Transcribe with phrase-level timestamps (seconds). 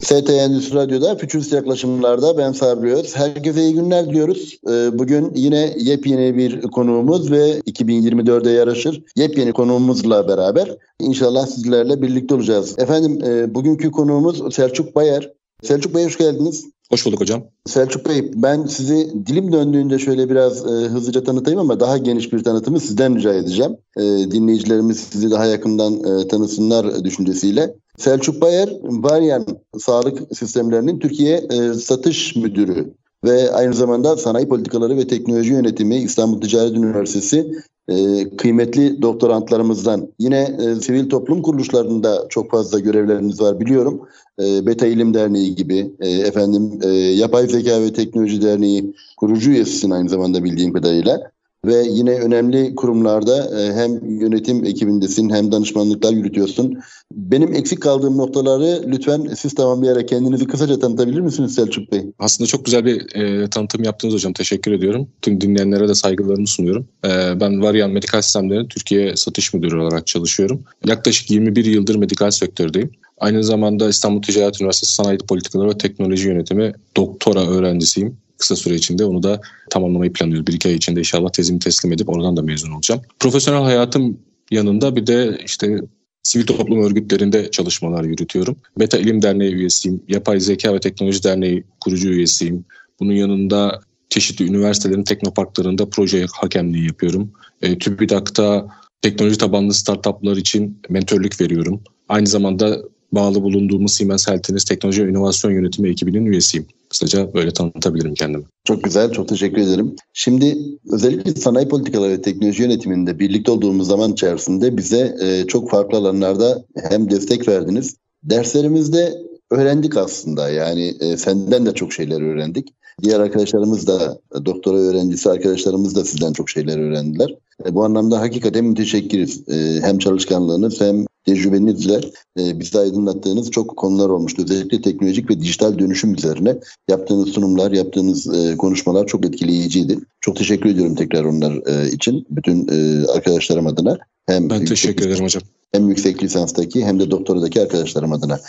[0.00, 3.16] ST Endüstri Radyo'da Fütürist Yaklaşımlar'da ben Sabri Öz.
[3.16, 4.58] Herkese iyi günler diliyoruz.
[4.68, 12.34] Ee, bugün yine yepyeni bir konuğumuz ve 2024'e yaraşır yepyeni konuğumuzla beraber inşallah sizlerle birlikte
[12.34, 12.78] olacağız.
[12.78, 15.32] Efendim e, bugünkü konuğumuz Selçuk Bayer.
[15.62, 16.64] Selçuk Bey hoş geldiniz.
[16.90, 17.44] Hoş bulduk hocam.
[17.66, 22.44] Selçuk Bey ben sizi dilim döndüğünde şöyle biraz e, hızlıca tanıtayım ama daha geniş bir
[22.44, 23.76] tanıtımı sizden rica edeceğim.
[23.96, 27.74] E, dinleyicilerimiz sizi daha yakından e, tanısınlar düşüncesiyle.
[27.98, 29.46] Selçuk Bayer, Varyan
[29.78, 32.94] Sağlık Sistemlerinin Türkiye e, Satış Müdürü
[33.24, 37.52] ve aynı zamanda Sanayi Politikaları ve Teknoloji Yönetimi İstanbul Ticaret Üniversitesi
[37.88, 40.08] e, kıymetli doktorantlarımızdan.
[40.18, 44.00] Yine e, sivil toplum kuruluşlarında çok fazla görevleriniz var biliyorum.
[44.42, 49.90] E, Beta İlim Derneği gibi, e, efendim e, Yapay Zeka ve Teknoloji Derneği kurucu üyesisin
[49.90, 51.33] aynı zamanda bildiğim kadarıyla
[51.66, 56.78] ve yine önemli kurumlarda e, hem yönetim ekibindesin hem danışmanlıklar yürütüyorsun.
[57.12, 62.02] Benim eksik kaldığım noktaları lütfen siz tamamlayarak kendinizi kısaca tanıtabilir misiniz Selçuk Bey?
[62.18, 64.32] Aslında çok güzel bir e, tanıtım yaptınız hocam.
[64.32, 65.08] Teşekkür ediyorum.
[65.22, 66.88] Tüm dinleyenlere de saygılarımı sunuyorum.
[67.04, 70.64] E, ben Varian Medikal Sistemler'in Türkiye Satış Müdürü olarak çalışıyorum.
[70.86, 72.90] Yaklaşık 21 yıldır medikal sektördeyim.
[73.18, 79.04] Aynı zamanda İstanbul Ticaret Üniversitesi Sanayi Politikaları ve Teknoloji Yönetimi doktora öğrencisiyim kısa süre içinde
[79.04, 79.40] onu da
[79.70, 80.46] tamamlamayı planlıyoruz.
[80.46, 83.00] Bir iki ay içinde inşallah tezimi teslim edip oradan da mezun olacağım.
[83.20, 84.18] Profesyonel hayatım
[84.50, 85.78] yanında bir de işte
[86.22, 88.56] sivil toplum örgütlerinde çalışmalar yürütüyorum.
[88.78, 90.02] Beta İlim Derneği üyesiyim.
[90.08, 92.64] Yapay Zeka ve Teknoloji Derneği kurucu üyesiyim.
[93.00, 97.32] Bunun yanında çeşitli üniversitelerin teknoparklarında proje hakemliği yapıyorum.
[97.62, 98.66] E, TÜBİTAK'ta
[99.02, 101.80] teknoloji tabanlı startuplar için mentörlük veriyorum.
[102.08, 102.78] Aynı zamanda
[103.12, 106.66] bağlı bulunduğumuz Siemens Healthineers Teknoloji ve İnovasyon Yönetimi ekibinin üyesiyim.
[106.94, 108.44] Kısaca böyle tanıtabilirim kendimi.
[108.64, 109.96] Çok güzel, çok teşekkür ederim.
[110.12, 110.58] Şimdi
[110.92, 116.64] özellikle sanayi politikaları ve teknoloji yönetiminde birlikte olduğumuz zaman içerisinde bize e, çok farklı alanlarda
[116.90, 117.96] hem destek verdiniz.
[118.22, 119.14] Derslerimizde
[119.50, 120.50] öğrendik aslında.
[120.50, 122.68] Yani e, senden de çok şeyler öğrendik.
[123.02, 127.34] Diğer arkadaşlarımız da, doktora öğrencisi arkadaşlarımız da sizden çok şeyler öğrendiler.
[127.66, 129.48] E, bu anlamda hakikaten müteşekkiriz.
[129.48, 132.00] E, hem çalışkanlığınız hem tecrübenizle
[132.38, 134.42] e, bizi aydınlattığınız çok konular olmuştu.
[134.42, 136.56] Özellikle teknolojik ve dijital dönüşüm üzerine
[136.88, 139.98] yaptığınız sunumlar, yaptığınız e, konuşmalar çok etkileyiciydi.
[140.24, 142.26] Çok teşekkür ediyorum tekrar onlar e, için.
[142.30, 143.98] Bütün e, arkadaşlarım adına.
[144.26, 145.42] Hem ben teşekkür ederim hocam.
[145.72, 148.40] Hem yüksek lisanstaki hem de doktoradaki arkadaşlarım adına.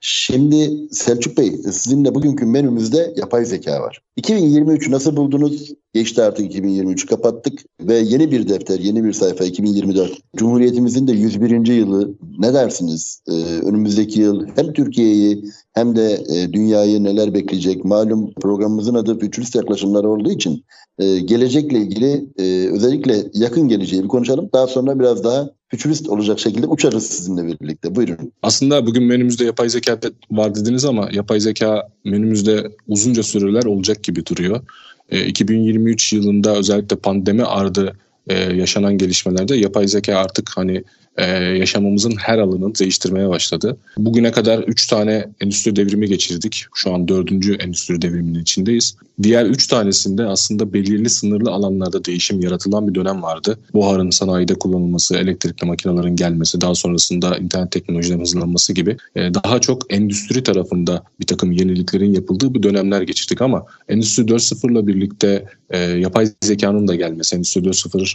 [0.00, 4.02] Şimdi Selçuk Bey sizinle bugünkü menümüzde yapay zeka var.
[4.16, 5.72] 2023 nasıl buldunuz?
[5.94, 10.12] Geçti artık 2023 kapattık ve yeni bir defter, yeni bir sayfa 2024.
[10.36, 11.66] Cumhuriyetimizin de 101.
[11.66, 13.20] yılı ne dersiniz?
[13.28, 17.84] Ee, önümüzdeki yıl hem Türkiye'yi hem de e, dünyayı neler bekleyecek?
[17.84, 20.64] Malum programımızın adı Fütürist Yaklaşımlar olduğu için
[20.98, 24.50] e, gelecekle ilgili e, özellikle yakın geleceği bir konuşalım.
[24.52, 27.94] Daha sonra biraz daha fütürist olacak şekilde uçarız sizinle birlikte.
[27.94, 28.32] Buyurun.
[28.42, 29.98] Aslında bugün menümüzde yapay zeka
[30.30, 34.60] var dediniz ama yapay zeka menümüzde uzunca süreler olacak gibi duruyor.
[35.08, 37.96] E, 2023 yılında özellikle pandemi ardı
[38.26, 40.84] e, yaşanan gelişmelerde yapay zeka artık hani
[41.16, 43.76] e, yaşamımızın her alanını değiştirmeye başladı.
[43.98, 46.64] Bugüne kadar 3 tane endüstri devrimi geçirdik.
[46.74, 47.32] Şu an 4.
[47.60, 48.96] endüstri devriminin içindeyiz.
[49.22, 53.58] Diğer 3 tanesinde aslında belirli sınırlı alanlarda değişim yaratılan bir dönem vardı.
[53.74, 59.92] Buharın sanayide kullanılması, elektrikli makinelerin gelmesi, daha sonrasında internet teknolojilerinin hızlanması gibi e, daha çok
[59.92, 65.78] endüstri tarafında bir takım yeniliklerin yapıldığı bir dönemler geçirdik ama Endüstri 4.0 ile birlikte e,
[65.78, 68.14] yapay zekanın da gelmesi, Endüstri 4.0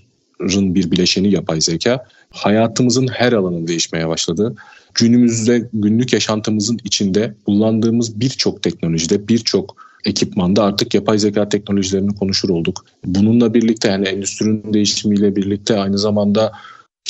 [0.76, 4.56] bir bileşeni yapay zeka hayatımızın her alanında değişmeye başladı.
[4.96, 12.86] Günümüzde günlük yaşantımızın içinde kullandığımız birçok teknolojide birçok ekipmanda artık yapay zeka teknolojilerini konuşur olduk.
[13.06, 16.52] Bununla birlikte yani endüstrinin değişimiyle birlikte aynı zamanda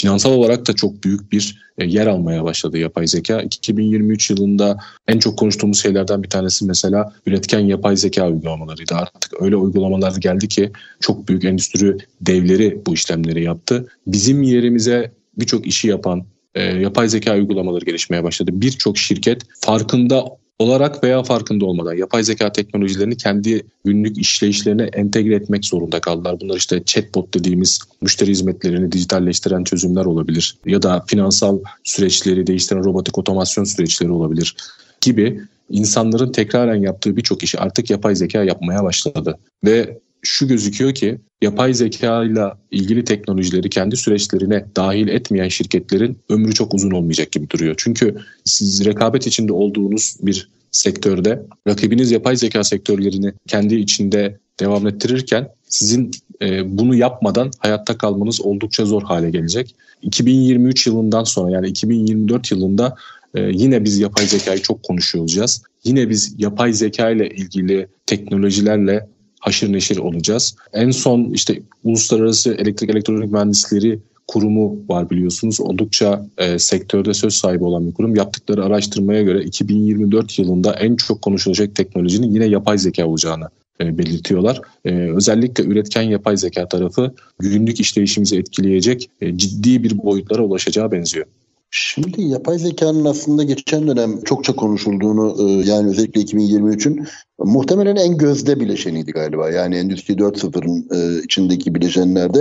[0.02, 3.42] finansal olarak da çok büyük bir e, yer almaya başladı yapay zeka.
[3.42, 8.96] 2023 yılında en çok konuştuğumuz şeylerden bir tanesi mesela üretken yapay zeka uygulamalarıydı.
[8.96, 13.88] Artık öyle uygulamalar geldi ki çok büyük endüstri devleri bu işlemleri yaptı.
[14.08, 16.26] Bizim yerimize birçok işi yapan
[16.56, 18.52] e, yapay zeka uygulamaları gelişmeye başladı.
[18.54, 20.26] Birçok şirket farkında
[20.60, 26.40] olarak veya farkında olmadan yapay zeka teknolojilerini kendi günlük işleyişlerine entegre etmek zorunda kaldılar.
[26.40, 33.18] Bunlar işte chatbot dediğimiz müşteri hizmetlerini dijitalleştiren çözümler olabilir ya da finansal süreçleri değiştiren robotik
[33.18, 34.56] otomasyon süreçleri olabilir
[35.02, 39.38] gibi insanların tekraren yaptığı birçok işi artık yapay zeka yapmaya başladı.
[39.66, 46.54] Ve şu gözüküyor ki yapay zeka ile ilgili teknolojileri kendi süreçlerine dahil etmeyen şirketlerin ömrü
[46.54, 47.76] çok uzun olmayacak gibi duruyor.
[47.78, 55.50] Çünkü siz rekabet içinde olduğunuz bir sektörde rakibiniz yapay zeka sektörlerini kendi içinde devam ettirirken
[55.64, 56.12] sizin
[56.42, 59.76] e, bunu yapmadan hayatta kalmanız oldukça zor hale gelecek.
[60.02, 62.96] 2023 yılından sonra yani 2024 yılında
[63.36, 65.64] e, yine biz yapay zekayı çok konuşuyor olacağız.
[65.84, 69.08] Yine biz yapay zeka ile ilgili teknolojilerle
[69.40, 70.56] haşır neşir olacağız.
[70.74, 75.62] En son işte Uluslararası Elektrik Elektronik Mühendisleri kurumu var biliyorsunuz.
[75.62, 78.16] Oldukça e, sektörde söz sahibi olan bir kurum.
[78.16, 83.50] Yaptıkları araştırmaya göre 2024 yılında en çok konuşulacak teknolojinin yine yapay zeka olacağını
[83.82, 84.62] e, belirtiyorlar.
[84.86, 91.26] E, özellikle üretken yapay zeka tarafı günlük işleyişimizi etkileyecek e, ciddi bir boyutlara ulaşacağı benziyor.
[91.72, 97.08] Şimdi yapay zekanın aslında geçen dönem çokça konuşulduğunu e, yani özellikle 2023'ün
[97.40, 99.50] muhtemelen en gözde bileşeniydi galiba.
[99.50, 102.40] Yani Endüstri 4.0'ın e, içindeki bileşenlerde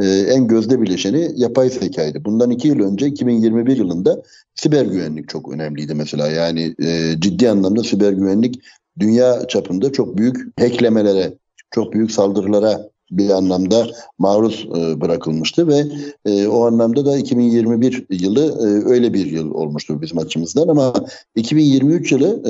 [0.00, 2.24] e, en gözde bileşeni yapay zekaydı.
[2.24, 4.22] Bundan iki yıl önce 2021 yılında
[4.54, 6.28] siber güvenlik çok önemliydi mesela.
[6.28, 6.74] Yani
[7.20, 8.62] ciddi anlamda siber güvenlik
[8.98, 11.34] dünya çapında çok büyük hacklemelere,
[11.70, 13.86] çok büyük saldırılara bir anlamda
[14.18, 15.84] maruz e, bırakılmıştı ve
[16.24, 20.94] e, o anlamda da 2021 yılı e, öyle bir yıl olmuştu bizim açımızdan ama
[21.36, 22.42] 2023 yılı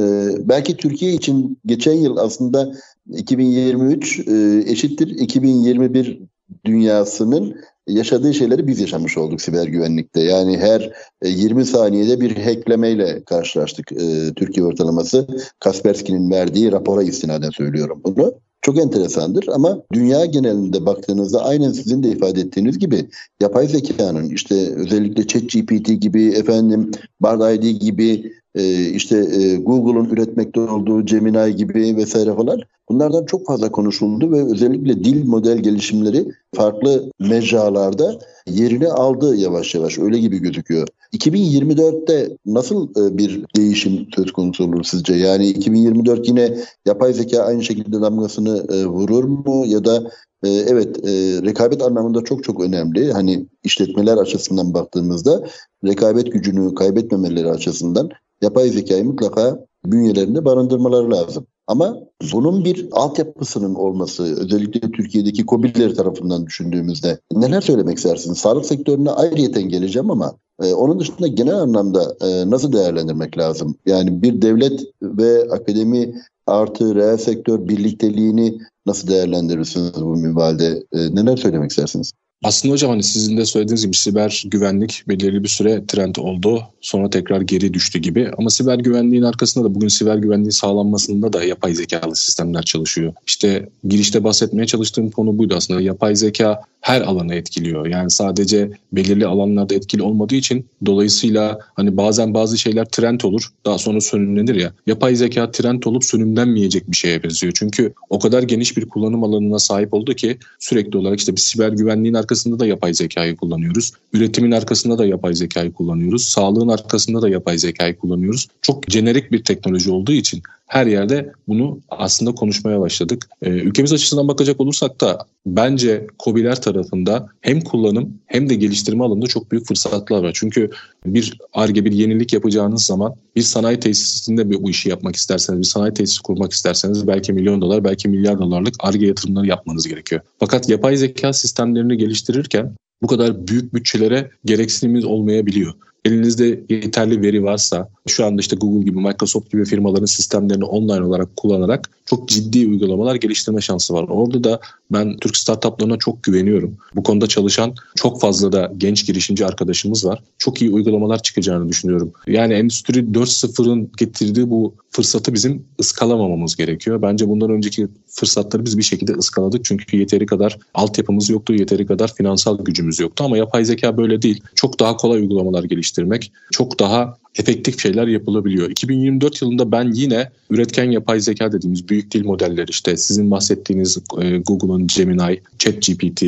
[0.49, 2.73] belki Türkiye için geçen yıl aslında
[3.13, 4.29] 2023
[4.67, 6.21] eşittir 2021
[6.65, 7.57] dünyasının
[7.87, 10.21] yaşadığı şeyleri biz yaşamış olduk siber güvenlikte.
[10.21, 10.93] Yani her
[11.25, 13.89] 20 saniyede bir hacklemeyle karşılaştık
[14.37, 15.27] Türkiye ortalaması.
[15.61, 22.09] Kaspersky'nin verdiği rapora istinaden söylüyorum bunu çok enteresandır ama dünya genelinde baktığınızda aynen sizin de
[22.09, 23.09] ifade ettiğiniz gibi
[23.41, 30.61] yapay zekanın işte özellikle ChatGPT gibi efendim Bard ID gibi e, işte e, Google'un üretmekte
[30.61, 37.11] olduğu Gemini gibi vesaire falan bunlardan çok fazla konuşuldu ve özellikle dil model gelişimleri farklı
[37.21, 40.89] mecralarda yerini aldı yavaş yavaş öyle gibi gözüküyor.
[41.13, 45.15] 2024'te nasıl e, bir değişim söz konusu olur sizce?
[45.15, 46.57] Yani 2024 yine
[46.87, 50.11] yapay zeka aynı şekilde damgasını vurur mu ya da
[50.45, 50.99] evet
[51.45, 53.13] rekabet anlamında çok çok önemli.
[53.13, 55.47] Hani işletmeler açısından baktığımızda
[55.85, 58.11] rekabet gücünü kaybetmemeleri açısından
[58.43, 61.47] yapay zekayı mutlaka bünyelerinde barındırmaları lazım.
[61.67, 61.97] Ama
[62.33, 68.39] bunun bir altyapısının olması özellikle Türkiye'deki COBİ'ler tarafından düşündüğümüzde neler söylemek istersiniz?
[68.39, 73.77] Sağlık sektörüne ayrıyeten geleceğim ama e, onun dışında genel anlamda e, nasıl değerlendirmek lazım?
[73.87, 76.15] Yani bir devlet ve akademi
[76.47, 80.85] artı reel sektör birlikteliğini nasıl değerlendirirsiniz bu minvalde?
[80.93, 82.13] E, neler söylemek istersiniz?
[82.45, 86.63] Aslında hocam hani sizin de söylediğiniz gibi siber güvenlik belirli bir süre trend oldu.
[86.81, 88.31] Sonra tekrar geri düştü gibi.
[88.39, 93.13] Ama siber güvenliğin arkasında da bugün siber güvenliğin sağlanmasında da yapay zekalı sistemler çalışıyor.
[93.27, 95.81] İşte girişte bahsetmeye çalıştığım konu buydu aslında.
[95.81, 97.87] Yapay zeka her alanı etkiliyor.
[97.87, 103.79] Yani sadece belirli alanlarda etkili olmadığı için dolayısıyla hani bazen bazı şeyler trend olur daha
[103.79, 104.73] sonra sönümlenir ya.
[104.87, 107.53] Yapay zeka trend olup sönümlenmeyecek bir şeye benziyor.
[107.57, 111.69] Çünkü o kadar geniş bir kullanım alanına sahip oldu ki sürekli olarak işte bir siber
[111.69, 113.93] güvenliğin arkasında da yapay zekayı kullanıyoruz.
[114.13, 116.29] Üretimin arkasında da yapay zekayı kullanıyoruz.
[116.29, 118.49] Sağlığın arkasında da yapay zekayı kullanıyoruz.
[118.63, 123.29] Çok jenerik bir teknoloji olduğu için her yerde bunu aslında konuşmaya başladık.
[123.43, 129.27] Ee, ülkemiz açısından bakacak olursak da bence COBİ'ler tarafında hem kullanım hem de geliştirme alanında
[129.27, 130.31] çok büyük fırsatlar var.
[130.35, 130.71] Çünkü
[131.07, 135.95] bir ARGE bir yenilik yapacağınız zaman bir sanayi tesisinde bu işi yapmak isterseniz, bir sanayi
[135.95, 140.21] tesisi kurmak isterseniz belki milyon dolar, belki milyar dolarlık ARGE yatırımları yapmanız gerekiyor.
[140.39, 145.75] Fakat yapay zeka sistemlerini geliştirirken bu kadar büyük bütçelere gereksinimiz olmayabiliyor
[146.07, 151.37] elinizde yeterli veri varsa şu anda işte Google gibi Microsoft gibi firmaların sistemlerini online olarak
[151.37, 154.05] kullanarak çok ciddi uygulamalar geliştirme şansı var.
[154.09, 154.61] Orada da
[154.93, 156.77] ben Türk startuplarına çok güveniyorum.
[156.95, 160.23] Bu konuda çalışan çok fazla da genç girişimci arkadaşımız var.
[160.39, 162.13] Çok iyi uygulamalar çıkacağını düşünüyorum.
[162.27, 167.03] Yani Endüstri 4.0'ın getirdiği bu fırsatı bizim ıskalamamamız gerekiyor.
[167.03, 169.65] Bence bundan önceki fırsatları biz bir şekilde ıskaladık.
[169.65, 173.25] Çünkü yeteri kadar altyapımız yoktu, yeteri kadar finansal gücümüz yoktu.
[173.25, 174.43] Ama yapay zeka böyle değil.
[174.55, 178.71] Çok daha kolay uygulamalar geliştirmek, çok daha efektif şeyler yapılabiliyor.
[178.71, 184.39] 2024 yılında ben yine üretken yapay zeka dediğimiz büyük dil modelleri işte sizin bahsettiğiniz e,
[184.39, 186.23] Google'un Gemini, ChatGPT,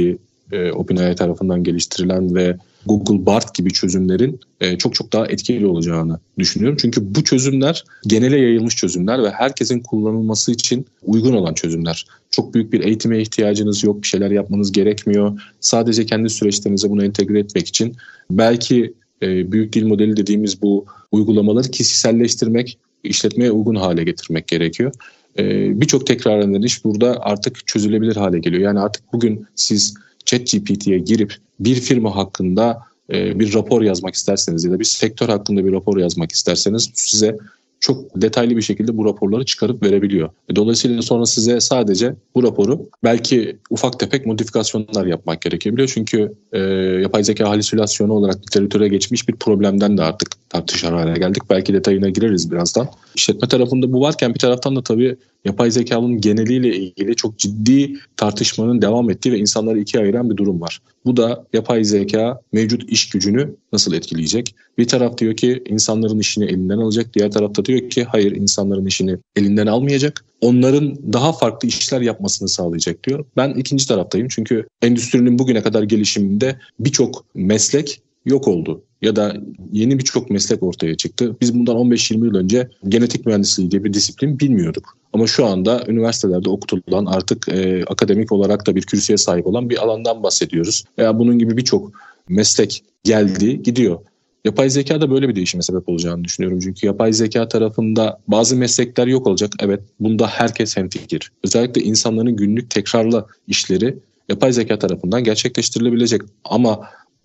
[0.53, 6.19] e, OpenAI tarafından geliştirilen ve Google Bard gibi çözümlerin e, çok çok daha etkili olacağını
[6.39, 6.79] düşünüyorum.
[6.81, 12.07] Çünkü bu çözümler genele yayılmış çözümler ve herkesin kullanılması için uygun olan çözümler.
[12.31, 15.41] Çok büyük bir eğitime ihtiyacınız yok, bir şeyler yapmanız gerekmiyor.
[15.61, 17.97] Sadece kendi süreçlerinize bunu entegre etmek için
[18.31, 24.93] belki e, büyük dil modeli dediğimiz bu uygulamaları kişiselleştirmek, işletmeye uygun hale getirmek gerekiyor.
[25.39, 28.63] e, birçok tekrarlanan iş burada artık çözülebilir hale geliyor.
[28.63, 29.95] Yani artık bugün siz
[30.29, 32.79] ChatGPT'ye girip bir firma hakkında
[33.13, 37.37] e, bir rapor yazmak isterseniz ya da bir sektör hakkında bir rapor yazmak isterseniz size
[37.81, 40.31] çok detaylı bir şekilde bu raporları çıkarıp verebiliyor.
[40.49, 45.91] E, dolayısıyla sonra size sadece bu raporu belki ufak tefek modifikasyonlar yapmak gerekebiliyor.
[45.95, 46.59] Çünkü e,
[47.03, 51.43] yapay zeka halüsinasyonu olarak literatüre geçmiş bir problemden de artık tartışar hale geldik.
[51.51, 52.89] Belki detayına gireriz birazdan.
[53.15, 55.17] İşletme tarafında bu varken bir taraftan da tabii
[55.49, 60.61] yapay zekanın geneliyle ilgili çok ciddi tartışmanın devam ettiği ve insanları ikiye ayıran bir durum
[60.61, 60.81] var.
[61.05, 64.55] Bu da yapay zeka mevcut iş gücünü nasıl etkileyecek?
[64.79, 67.15] Bir taraf diyor ki insanların işini elinden alacak.
[67.15, 70.25] Diğer tarafta diyor ki hayır insanların işini elinden almayacak.
[70.41, 73.25] Onların daha farklı işler yapmasını sağlayacak diyor.
[73.37, 79.37] Ben ikinci taraftayım çünkü endüstrinin bugüne kadar gelişiminde birçok meslek yok oldu ya da
[79.73, 81.37] yeni birçok meslek ortaya çıktı.
[81.41, 84.99] Biz bundan 15-20 yıl önce genetik mühendisliği diye bir disiplin bilmiyorduk.
[85.13, 89.83] Ama şu anda üniversitelerde okutulan artık e, akademik olarak da bir kürsüye sahip olan bir
[89.85, 90.85] alandan bahsediyoruz.
[90.99, 91.93] Veya bunun gibi birçok
[92.29, 93.99] meslek geldi gidiyor.
[94.45, 96.61] Yapay zeka da böyle bir değişime sebep olacağını düşünüyorum.
[96.61, 99.53] Çünkü yapay zeka tarafında bazı meslekler yok olacak.
[99.61, 101.33] Evet bunda herkes hemfikir.
[101.45, 106.23] Özellikle insanların günlük tekrarlı işleri yapay zeka tarafından gerçekleştirilebilecek.
[106.45, 106.81] Ama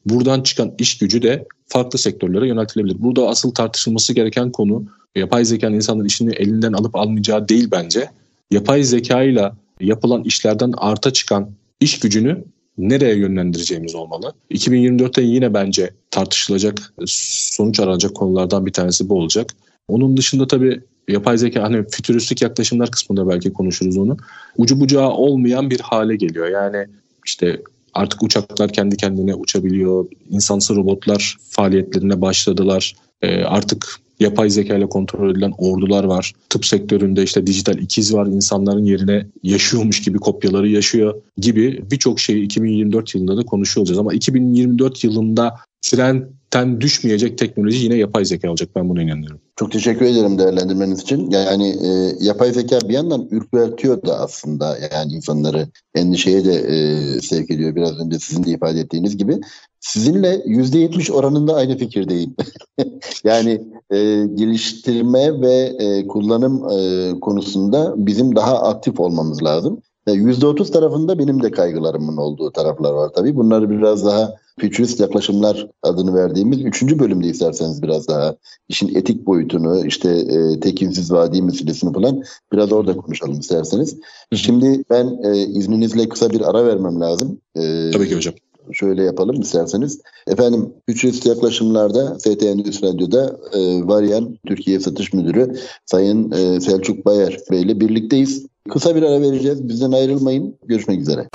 [0.05, 2.95] buradan çıkan iş gücü de farklı sektörlere yöneltilebilir.
[2.99, 8.09] Burada asıl tartışılması gereken konu yapay zekanın insanların işini elinden alıp almayacağı değil bence.
[8.51, 12.43] Yapay zeka ile yapılan işlerden arta çıkan iş gücünü
[12.77, 14.33] nereye yönlendireceğimiz olmalı.
[14.51, 19.53] 2024'te yine bence tartışılacak, sonuç aranacak konulardan bir tanesi bu olacak.
[19.87, 24.17] Onun dışında tabii yapay zeka hani fütüristik yaklaşımlar kısmında belki konuşuruz onu.
[24.57, 26.47] Ucu bucağı olmayan bir hale geliyor.
[26.47, 26.87] Yani
[27.25, 27.61] işte
[27.93, 30.05] Artık uçaklar kendi kendine uçabiliyor.
[30.29, 32.95] İnsansı robotlar faaliyetlerine başladılar.
[33.21, 36.33] E, artık yapay zeka ile kontrol edilen ordular var.
[36.49, 38.25] Tıp sektöründe işte dijital ikiz var.
[38.25, 43.99] İnsanların yerine yaşıyormuş gibi kopyaları yaşıyor gibi birçok şeyi 2024 yılında da konuşuyor olacağız.
[43.99, 48.69] Ama 2024 yılında trendten düşmeyecek teknoloji yine yapay zeka olacak.
[48.75, 49.39] Ben buna inanıyorum.
[49.55, 51.31] Çok teşekkür ederim değerlendirmeniz için.
[51.31, 56.75] Yani e, yapay zeka bir yandan ürpertiyor da aslında yani insanları endişeye de e,
[57.21, 57.75] sevk ediyor.
[57.75, 59.39] Biraz önce sizin de ifade ettiğiniz gibi.
[59.79, 62.35] Sizinle yüzde yetmiş oranında aynı fikirdeyim.
[63.23, 69.81] yani e, geliştirme ve e, kullanım e, konusunda bizim daha aktif olmamız lazım.
[70.07, 73.35] Yüzde otuz tarafında benim de kaygılarımın olduğu taraflar var tabii.
[73.35, 78.35] Bunları biraz daha Futurist yaklaşımlar adını verdiğimiz üçüncü bölümde isterseniz biraz daha
[78.69, 83.97] işin etik boyutunu işte e, tekinsiz vadi meselesini falan biraz orada konuşalım isterseniz.
[84.33, 87.37] Şimdi ben e, izninizle kısa bir ara vermem lazım.
[87.55, 88.33] E, Tabii ki hocam.
[88.71, 90.01] Şöyle yapalım isterseniz.
[90.27, 95.55] Efendim Futurist yaklaşımlarda FT Endüstri Radyo'da e, Varyan Türkiye Satış Müdürü
[95.85, 98.45] Sayın e, Selçuk Bayer Bey ile birlikteyiz.
[98.69, 99.69] Kısa bir ara vereceğiz.
[99.69, 100.55] Bizden ayrılmayın.
[100.65, 101.27] Görüşmek üzere.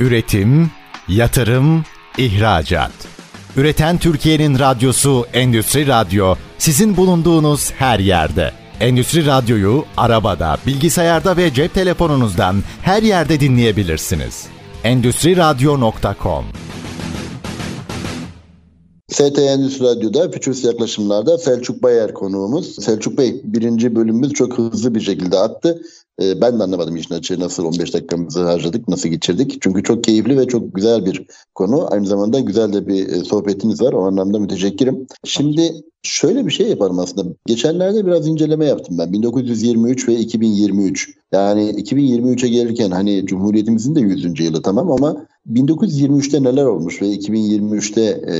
[0.00, 0.70] Üretim,
[1.08, 1.84] yatırım,
[2.18, 2.92] ihracat.
[3.56, 8.52] Üreten Türkiye'nin radyosu Endüstri Radyo sizin bulunduğunuz her yerde.
[8.80, 14.46] Endüstri Radyo'yu arabada, bilgisayarda ve cep telefonunuzdan her yerde dinleyebilirsiniz.
[14.84, 16.44] Endüstri Radyo.com
[19.08, 22.74] ST Endüstri Radyo'da Fütürist Yaklaşımlar'da Selçuk Bayer konuğumuz.
[22.84, 25.82] Selçuk Bey birinci bölümümüz çok hızlı bir şekilde attı.
[26.22, 29.58] Ee, ben de anlamadım işin açığı nasıl 15 dakikamızı harcadık, nasıl geçirdik.
[29.60, 31.92] Çünkü çok keyifli ve çok güzel bir konu.
[31.92, 33.92] Aynı zamanda güzel de bir e, sohbetiniz var.
[33.92, 35.06] O anlamda müteşekkirim.
[35.24, 37.34] Şimdi şöyle bir şey yaparım aslında.
[37.46, 39.12] Geçenlerde biraz inceleme yaptım ben.
[39.12, 41.10] 1923 ve 2023.
[41.32, 44.40] Yani 2023'e gelirken hani Cumhuriyetimizin de 100.
[44.40, 48.34] yılı tamam ama 1923'te neler olmuş ve 2023'te e,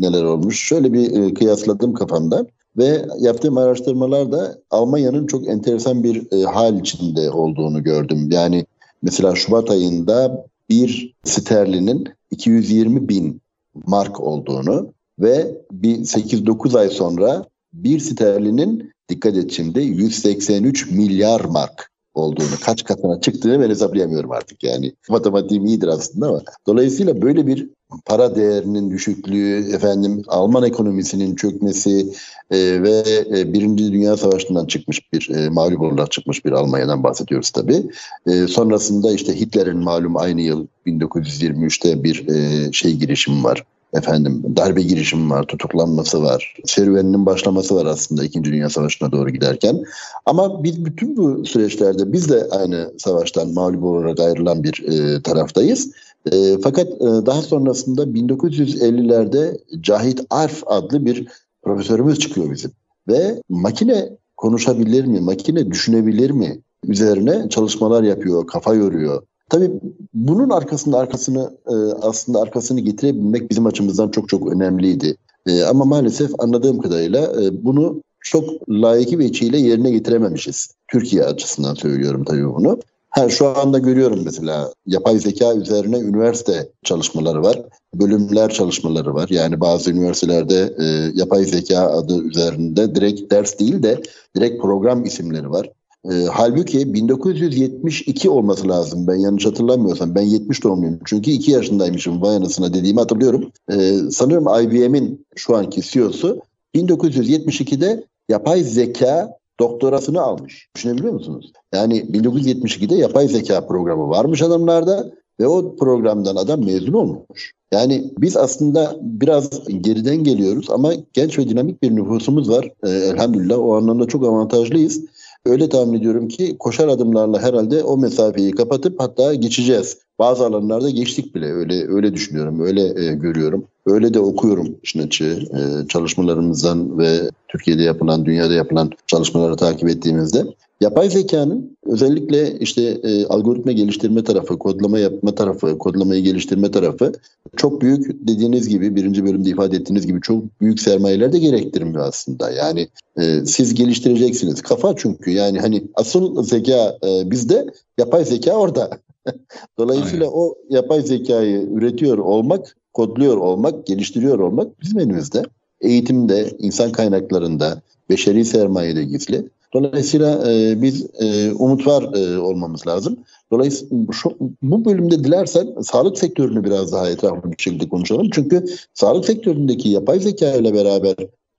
[0.00, 0.60] neler olmuş?
[0.60, 2.46] Şöyle bir e, kıyasladım kafamda.
[2.80, 8.28] Ve yaptığım araştırmalarda Almanya'nın çok enteresan bir e, hal içinde olduğunu gördüm.
[8.30, 8.66] Yani
[9.02, 13.40] mesela Şubat ayında bir sterlinin 220 bin
[13.86, 21.90] mark olduğunu ve bir 8-9 ay sonra bir sterlinin dikkat et şimdi 183 milyar mark
[22.14, 24.92] olduğunu, kaç katına çıktığını ben hesaplayamıyorum artık yani.
[25.08, 26.42] Matematiğim iyidir aslında ama.
[26.66, 27.70] Dolayısıyla böyle bir
[28.06, 32.12] para değerinin düşüklüğü, efendim Alman ekonomisinin çökmesi
[32.50, 33.02] e, ve
[33.36, 37.82] e, Birinci Dünya Savaşı'ndan çıkmış bir, e, mağlup olarak çıkmış bir Almanya'dan bahsediyoruz tabii.
[38.26, 44.82] E, sonrasında işte Hitler'in malum aynı yıl 1923'te bir e, şey girişimi var efendim darbe
[44.82, 48.44] girişimi var, tutuklanması var, serüveninin başlaması var aslında 2.
[48.44, 49.84] Dünya Savaşı'na doğru giderken.
[50.26, 55.90] Ama biz bütün bu süreçlerde biz de aynı savaştan mağlup olarak ayrılan bir e, taraftayız.
[56.32, 61.28] E, fakat e, daha sonrasında 1950'lerde Cahit Arf adlı bir
[61.62, 62.70] profesörümüz çıkıyor bizim.
[63.08, 69.22] Ve makine konuşabilir mi, makine düşünebilir mi üzerine çalışmalar yapıyor, kafa yoruyor.
[69.50, 69.70] Tabii
[70.14, 75.16] bunun arkasında arkasını e, aslında arkasını getirebilmek bizim açımızdan çok çok önemliydi.
[75.46, 80.70] E, ama maalesef anladığım kadarıyla e, bunu çok layıkı veçiyle yerine getirememişiz.
[80.88, 82.78] Türkiye açısından söylüyorum tabii bunu.
[83.10, 87.62] Ha, şu anda görüyorum mesela yapay zeka üzerine üniversite çalışmaları var.
[87.94, 89.28] Bölümler çalışmaları var.
[89.28, 94.02] Yani bazı üniversitelerde e, yapay zeka adı üzerinde direkt ders değil de
[94.36, 95.70] direkt program isimleri var.
[96.04, 100.14] E, halbuki 1972 olması lazım ben yanlış hatırlamıyorsam.
[100.14, 103.52] Ben 70 doğumluyum çünkü 2 yaşındaymışım vay anasına dediğimi hatırlıyorum.
[103.72, 106.40] E, sanırım IBM'in şu anki CEO'su
[106.74, 110.68] 1972'de yapay zeka doktorasını almış.
[110.76, 111.52] Düşünebiliyor musunuz?
[111.74, 117.52] Yani 1972'de yapay zeka programı varmış adamlarda ve o programdan adam mezun olmuş.
[117.72, 119.50] Yani biz aslında biraz
[119.80, 122.70] geriden geliyoruz ama genç ve dinamik bir nüfusumuz var.
[122.84, 125.00] Ee, elhamdülillah o anlamda çok avantajlıyız.
[125.46, 129.98] Öyle tahmin ediyorum ki koşar adımlarla herhalde o mesafeyi kapatıp hatta geçeceğiz.
[130.18, 133.64] Bazı alanlarda geçtik bile öyle öyle düşünüyorum, öyle e, görüyorum.
[133.86, 140.44] Öyle de okuyorum işin açığı e, çalışmalarımızdan ve Türkiye'de yapılan, dünyada yapılan çalışmaları takip ettiğimizde.
[140.80, 147.12] Yapay zekanın özellikle işte e, algoritma geliştirme tarafı, kodlama yapma tarafı, kodlamayı geliştirme tarafı
[147.56, 152.50] çok büyük dediğiniz gibi birinci bölümde ifade ettiğiniz gibi çok büyük sermayeler de gerektirmiyor aslında.
[152.50, 154.62] Yani e, siz geliştireceksiniz.
[154.62, 157.66] Kafa çünkü yani hani asıl zeka e, bizde,
[157.98, 158.90] yapay zeka orada.
[159.78, 160.36] Dolayısıyla Aynen.
[160.36, 165.42] o yapay zekayı üretiyor olmak, kodluyor olmak, geliştiriyor olmak bizim elimizde.
[165.80, 169.48] Eğitimde, insan kaynaklarında, beşeri sermayede gizli.
[169.74, 173.16] Dolayısıyla e, biz e, umut var e, olmamız lazım.
[173.52, 178.30] Dolayısıyla şu, bu bölümde dilersen sağlık sektörünü biraz daha etraflı bir şekilde konuşalım.
[178.32, 181.14] Çünkü sağlık sektöründeki yapay zeka ile beraber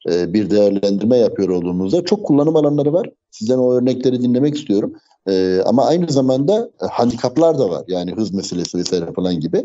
[0.10, 3.10] e, bir değerlendirme yapıyor olduğumuzda çok kullanım alanları var.
[3.32, 4.94] Sizden o örnekleri dinlemek istiyorum.
[5.30, 7.84] E, ama aynı zamanda handikaplar da var.
[7.88, 9.64] Yani hız meselesi vesaire falan gibi.